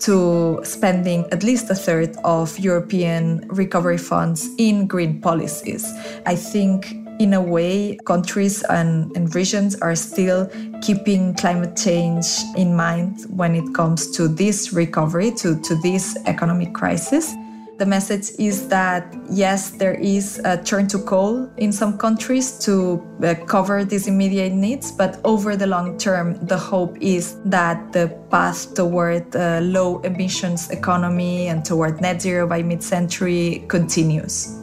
to 0.00 0.60
spending 0.62 1.24
at 1.32 1.42
least 1.42 1.70
a 1.70 1.74
third 1.74 2.14
of 2.24 2.58
European 2.58 3.40
recovery 3.48 3.96
funds 3.96 4.50
in 4.58 4.86
green 4.86 5.18
policies. 5.22 5.84
I 6.26 6.36
think 6.36 6.92
in 7.18 7.32
a 7.32 7.40
way, 7.40 7.96
countries 8.04 8.62
and, 8.64 9.10
and, 9.16 9.34
regions 9.34 9.74
are 9.76 9.96
still 9.96 10.50
keeping 10.82 11.34
climate 11.34 11.74
change 11.74 12.26
in 12.58 12.76
mind 12.76 13.24
when 13.30 13.54
it 13.54 13.72
comes 13.72 14.10
to 14.10 14.28
this 14.28 14.74
recovery, 14.74 15.30
to, 15.30 15.58
to 15.62 15.74
this 15.76 16.18
economic 16.26 16.74
crisis. 16.74 17.34
The 17.78 17.84
message 17.84 18.30
is 18.38 18.68
that 18.68 19.14
yes, 19.28 19.68
there 19.68 19.92
is 19.92 20.40
a 20.46 20.56
turn 20.56 20.88
to 20.88 20.98
coal 20.98 21.50
in 21.58 21.72
some 21.72 21.98
countries 21.98 22.58
to 22.60 23.04
uh, 23.22 23.34
cover 23.44 23.84
these 23.84 24.06
immediate 24.06 24.54
needs, 24.54 24.90
but 24.90 25.20
over 25.24 25.56
the 25.56 25.66
long 25.66 25.98
term, 25.98 26.42
the 26.46 26.56
hope 26.56 26.96
is 27.02 27.36
that 27.44 27.92
the 27.92 28.08
path 28.30 28.72
toward 28.72 29.34
a 29.34 29.60
low 29.60 30.00
emissions 30.00 30.70
economy 30.70 31.48
and 31.48 31.66
toward 31.66 32.00
net 32.00 32.22
zero 32.22 32.48
by 32.48 32.62
mid 32.62 32.82
century 32.82 33.62
continues. 33.68 34.62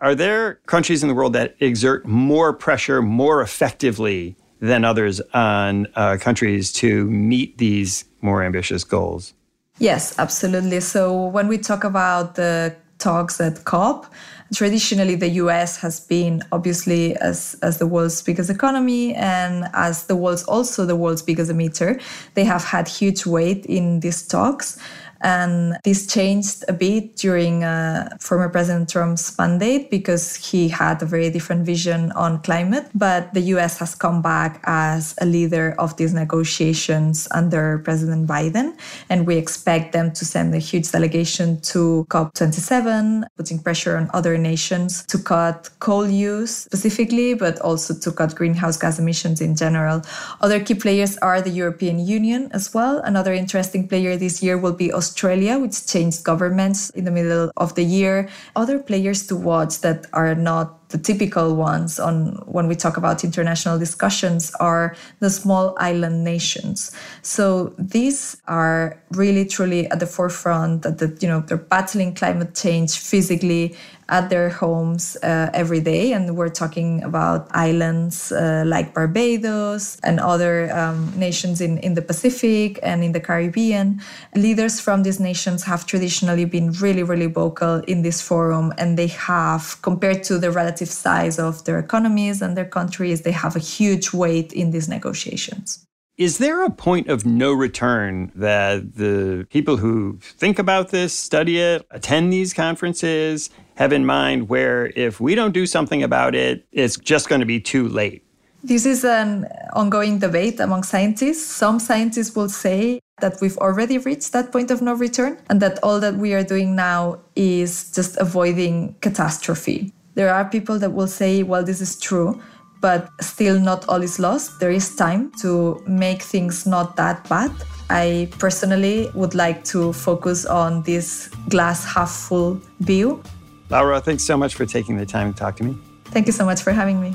Are 0.00 0.16
there 0.16 0.54
countries 0.66 1.04
in 1.04 1.08
the 1.08 1.14
world 1.14 1.34
that 1.34 1.54
exert 1.60 2.04
more 2.04 2.52
pressure 2.52 3.00
more 3.00 3.42
effectively 3.42 4.34
than 4.58 4.84
others 4.84 5.20
on 5.32 5.86
uh, 5.94 6.16
countries 6.20 6.72
to 6.72 7.08
meet 7.08 7.58
these 7.58 8.06
more 8.22 8.42
ambitious 8.42 8.82
goals? 8.82 9.32
Yes, 9.78 10.18
absolutely. 10.18 10.80
So 10.80 11.26
when 11.26 11.48
we 11.48 11.58
talk 11.58 11.84
about 11.84 12.34
the 12.34 12.74
talks 12.98 13.40
at 13.40 13.64
COP, 13.64 14.06
traditionally 14.54 15.16
the 15.16 15.28
US 15.42 15.76
has 15.78 16.00
been 16.00 16.42
obviously 16.50 17.14
as, 17.16 17.56
as 17.62 17.78
the 17.78 17.86
world's 17.86 18.22
biggest 18.22 18.48
economy 18.48 19.14
and 19.14 19.68
as 19.74 20.06
the 20.06 20.16
world's 20.16 20.44
also 20.44 20.86
the 20.86 20.96
world's 20.96 21.22
biggest 21.22 21.50
emitter. 21.50 22.00
They 22.34 22.44
have 22.44 22.64
had 22.64 22.88
huge 22.88 23.26
weight 23.26 23.66
in 23.66 24.00
these 24.00 24.26
talks. 24.26 24.78
And 25.20 25.76
this 25.84 26.06
changed 26.06 26.64
a 26.68 26.72
bit 26.72 27.16
during 27.16 27.64
uh, 27.64 28.16
former 28.20 28.48
President 28.48 28.88
Trump's 28.88 29.36
mandate 29.38 29.90
because 29.90 30.36
he 30.36 30.68
had 30.68 31.02
a 31.02 31.06
very 31.06 31.30
different 31.30 31.64
vision 31.64 32.12
on 32.12 32.42
climate. 32.42 32.86
But 32.94 33.32
the 33.34 33.40
US 33.56 33.78
has 33.78 33.94
come 33.94 34.22
back 34.22 34.60
as 34.64 35.14
a 35.20 35.26
leader 35.26 35.74
of 35.78 35.96
these 35.96 36.12
negotiations 36.14 37.28
under 37.30 37.78
President 37.78 38.26
Biden. 38.26 38.76
And 39.08 39.26
we 39.26 39.36
expect 39.36 39.92
them 39.92 40.12
to 40.12 40.24
send 40.24 40.54
a 40.54 40.58
huge 40.58 40.90
delegation 40.90 41.60
to 41.72 42.06
COP27, 42.10 43.24
putting 43.36 43.58
pressure 43.58 43.96
on 43.96 44.10
other 44.12 44.36
nations 44.38 45.04
to 45.06 45.18
cut 45.18 45.70
coal 45.80 46.08
use 46.08 46.56
specifically, 46.56 47.34
but 47.34 47.58
also 47.60 47.94
to 47.94 48.12
cut 48.12 48.34
greenhouse 48.34 48.76
gas 48.76 48.98
emissions 48.98 49.40
in 49.40 49.56
general. 49.56 50.02
Other 50.40 50.60
key 50.60 50.74
players 50.74 51.16
are 51.18 51.40
the 51.40 51.50
European 51.50 51.98
Union 51.98 52.50
as 52.52 52.74
well. 52.74 52.98
Another 53.00 53.32
interesting 53.32 53.88
player 53.88 54.16
this 54.16 54.42
year 54.42 54.58
will 54.58 54.72
be 54.72 54.92
Australia 54.92 55.05
Australia, 55.06 55.58
which 55.58 55.86
changed 55.86 56.24
governments 56.24 56.90
in 56.90 57.04
the 57.04 57.10
middle 57.10 57.50
of 57.56 57.74
the 57.74 57.84
year. 57.84 58.28
Other 58.54 58.78
players 58.78 59.26
to 59.28 59.36
watch 59.36 59.80
that 59.80 60.06
are 60.12 60.34
not 60.34 60.85
the 60.88 60.98
typical 60.98 61.56
ones 61.56 61.98
on 61.98 62.36
when 62.46 62.68
we 62.68 62.74
talk 62.74 62.96
about 62.96 63.24
international 63.24 63.78
discussions 63.78 64.54
are 64.60 64.94
the 65.20 65.30
small 65.30 65.74
island 65.78 66.24
nations. 66.24 66.94
So 67.22 67.74
these 67.78 68.40
are 68.46 69.00
really 69.12 69.44
truly 69.44 69.86
at 69.90 70.00
the 70.00 70.06
forefront 70.06 70.82
that 70.82 70.98
the, 70.98 71.16
you 71.20 71.28
know 71.28 71.40
they're 71.40 71.56
battling 71.56 72.14
climate 72.14 72.54
change 72.54 72.98
physically 72.98 73.76
at 74.08 74.30
their 74.30 74.48
homes 74.50 75.16
uh, 75.22 75.50
every 75.52 75.80
day. 75.80 76.12
And 76.12 76.36
we're 76.36 76.48
talking 76.48 77.02
about 77.02 77.48
islands 77.50 78.30
uh, 78.30 78.62
like 78.66 78.94
Barbados 78.94 79.98
and 80.04 80.20
other 80.20 80.72
um, 80.72 81.12
nations 81.16 81.60
in, 81.60 81.78
in 81.78 81.94
the 81.94 82.02
Pacific 82.02 82.78
and 82.82 83.02
in 83.02 83.12
the 83.12 83.20
Caribbean. 83.20 84.00
Leaders 84.34 84.80
from 84.80 85.02
these 85.02 85.18
nations 85.18 85.64
have 85.64 85.86
traditionally 85.86 86.44
been 86.44 86.70
really, 86.72 87.02
really 87.02 87.26
vocal 87.26 87.80
in 87.88 88.02
this 88.02 88.22
forum, 88.22 88.72
and 88.78 88.96
they 88.96 89.08
have, 89.08 89.76
compared 89.82 90.22
to 90.24 90.38
the 90.38 90.50
relative 90.50 90.75
size 90.84 91.38
of 91.38 91.64
their 91.64 91.78
economies 91.78 92.42
and 92.42 92.56
their 92.56 92.66
countries, 92.66 93.22
they 93.22 93.32
have 93.32 93.56
a 93.56 93.60
huge 93.60 94.12
weight 94.12 94.52
in 94.52 94.70
these 94.70 94.88
negotiations. 94.88 95.86
Is 96.18 96.38
there 96.38 96.64
a 96.64 96.70
point 96.70 97.08
of 97.08 97.26
no 97.26 97.52
return 97.52 98.32
that 98.34 98.94
the 98.94 99.46
people 99.50 99.76
who 99.76 100.18
think 100.22 100.58
about 100.58 100.88
this, 100.88 101.12
study 101.12 101.58
it, 101.58 101.86
attend 101.90 102.32
these 102.32 102.54
conferences, 102.54 103.50
have 103.74 103.92
in 103.92 104.06
mind 104.06 104.48
where 104.48 104.86
if 104.96 105.20
we 105.20 105.34
don't 105.34 105.52
do 105.52 105.66
something 105.66 106.02
about 106.02 106.34
it, 106.34 106.66
it's 106.72 106.96
just 106.96 107.28
going 107.28 107.40
to 107.40 107.46
be 107.46 107.60
too 107.60 107.86
late? 107.86 108.24
This 108.64 108.86
is 108.86 109.04
an 109.04 109.46
ongoing 109.74 110.18
debate 110.18 110.58
among 110.58 110.84
scientists. 110.84 111.46
Some 111.46 111.78
scientists 111.78 112.34
will 112.34 112.48
say 112.48 113.00
that 113.20 113.38
we've 113.40 113.56
already 113.58 113.98
reached 113.98 114.32
that 114.32 114.50
point 114.52 114.70
of 114.70 114.82
no 114.82 114.94
return 114.94 115.38
and 115.48 115.60
that 115.60 115.78
all 115.82 116.00
that 116.00 116.14
we 116.14 116.34
are 116.34 116.42
doing 116.42 116.74
now 116.74 117.20
is 117.34 117.90
just 117.92 118.16
avoiding 118.16 118.96
catastrophe. 119.00 119.92
There 120.16 120.32
are 120.32 120.46
people 120.46 120.78
that 120.78 120.94
will 120.94 121.06
say, 121.06 121.42
well, 121.42 121.62
this 121.62 121.82
is 121.82 122.00
true, 122.00 122.40
but 122.80 123.10
still 123.20 123.60
not 123.60 123.86
all 123.86 124.02
is 124.02 124.18
lost. 124.18 124.58
There 124.60 124.70
is 124.70 124.96
time 124.96 125.30
to 125.42 125.82
make 125.86 126.22
things 126.22 126.66
not 126.66 126.96
that 126.96 127.28
bad. 127.28 127.52
I 127.90 128.30
personally 128.38 129.10
would 129.12 129.34
like 129.34 129.62
to 129.64 129.92
focus 129.92 130.46
on 130.46 130.82
this 130.84 131.28
glass 131.50 131.84
half 131.84 132.10
full 132.10 132.58
view. 132.80 133.22
Laura, 133.68 134.00
thanks 134.00 134.24
so 134.24 134.38
much 134.38 134.54
for 134.54 134.64
taking 134.64 134.96
the 134.96 135.04
time 135.04 135.34
to 135.34 135.38
talk 135.38 135.56
to 135.56 135.64
me. 135.64 135.76
Thank 136.06 136.26
you 136.26 136.32
so 136.32 136.46
much 136.46 136.62
for 136.62 136.72
having 136.72 136.98
me. 136.98 137.14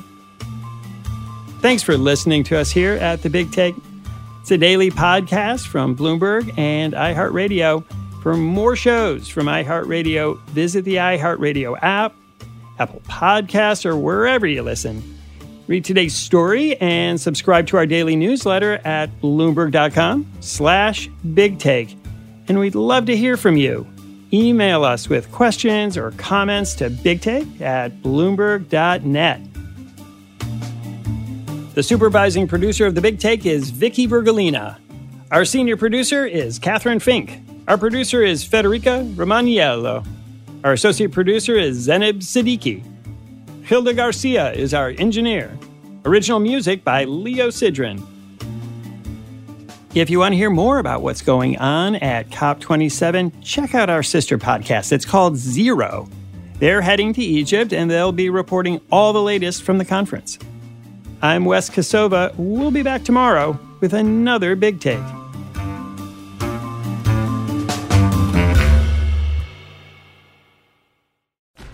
Thanks 1.59 1.81
for 1.81 1.97
listening 1.97 2.43
to 2.45 2.57
us 2.59 2.69
here 2.69 2.93
at 2.93 3.23
The 3.23 3.31
Big 3.31 3.51
Take. 3.51 3.75
It's 4.41 4.51
a 4.51 4.59
daily 4.59 4.91
podcast 4.91 5.65
from 5.65 5.95
Bloomberg 5.95 6.55
and 6.55 6.93
iHeartRadio. 6.93 7.83
For 8.21 8.37
more 8.37 8.75
shows 8.75 9.27
from 9.27 9.47
iHeartRadio, 9.47 10.39
visit 10.49 10.85
the 10.85 10.97
iHeartRadio 10.97 11.79
app, 11.81 12.13
Apple 12.81 13.01
Podcasts, 13.01 13.85
or 13.85 13.95
wherever 13.95 14.47
you 14.47 14.63
listen. 14.63 15.01
Read 15.67 15.85
today's 15.85 16.15
story 16.15 16.75
and 16.81 17.21
subscribe 17.21 17.67
to 17.67 17.77
our 17.77 17.85
daily 17.85 18.15
newsletter 18.15 18.81
at 18.83 19.09
bloomberg.com 19.21 20.29
slash 20.41 21.07
big 21.33 21.59
take. 21.59 21.95
And 22.47 22.59
we'd 22.59 22.75
love 22.75 23.05
to 23.05 23.15
hear 23.15 23.37
from 23.37 23.55
you. 23.55 23.87
Email 24.33 24.83
us 24.83 25.07
with 25.07 25.31
questions 25.31 25.95
or 25.97 26.11
comments 26.11 26.73
to 26.75 26.89
bigtake 26.89 27.61
at 27.61 28.01
bloomberg.net. 28.01 29.41
The 31.75 31.83
supervising 31.83 32.47
producer 32.47 32.85
of 32.85 32.95
The 32.95 33.01
Big 33.01 33.19
Take 33.19 33.45
is 33.45 33.69
Vicky 33.69 34.07
Vergolina. 34.07 34.77
Our 35.31 35.45
senior 35.45 35.77
producer 35.77 36.25
is 36.25 36.59
Catherine 36.59 36.99
Fink. 36.99 37.39
Our 37.67 37.77
producer 37.77 38.23
is 38.23 38.43
Federica 38.43 39.09
Romaniello. 39.15 40.05
Our 40.63 40.73
associate 40.73 41.11
producer 41.11 41.55
is 41.55 41.77
Zainab 41.77 42.19
Siddiqui. 42.19 42.83
Hilda 43.63 43.95
Garcia 43.95 44.51
is 44.53 44.75
our 44.75 44.89
engineer. 44.99 45.57
Original 46.05 46.39
music 46.39 46.83
by 46.83 47.05
Leo 47.05 47.47
Sidran. 47.47 48.05
If 49.95 50.09
you 50.09 50.19
want 50.19 50.33
to 50.33 50.37
hear 50.37 50.51
more 50.51 50.77
about 50.77 51.01
what's 51.01 51.21
going 51.21 51.57
on 51.57 51.95
at 51.95 52.29
COP27, 52.29 53.33
check 53.41 53.73
out 53.73 53.89
our 53.89 54.03
sister 54.03 54.37
podcast. 54.37 54.91
It's 54.91 55.05
called 55.05 55.35
Zero. 55.35 56.07
They're 56.59 56.81
heading 56.81 57.11
to 57.13 57.21
Egypt 57.21 57.73
and 57.73 57.89
they'll 57.89 58.11
be 58.11 58.29
reporting 58.29 58.79
all 58.91 59.13
the 59.13 59.21
latest 59.21 59.63
from 59.63 59.79
the 59.79 59.85
conference. 59.85 60.37
I'm 61.23 61.43
Wes 61.43 61.71
Kosova. 61.71 62.33
We'll 62.37 62.71
be 62.71 62.83
back 62.83 63.03
tomorrow 63.03 63.59
with 63.79 63.93
another 63.93 64.55
Big 64.55 64.79
Take. 64.79 64.99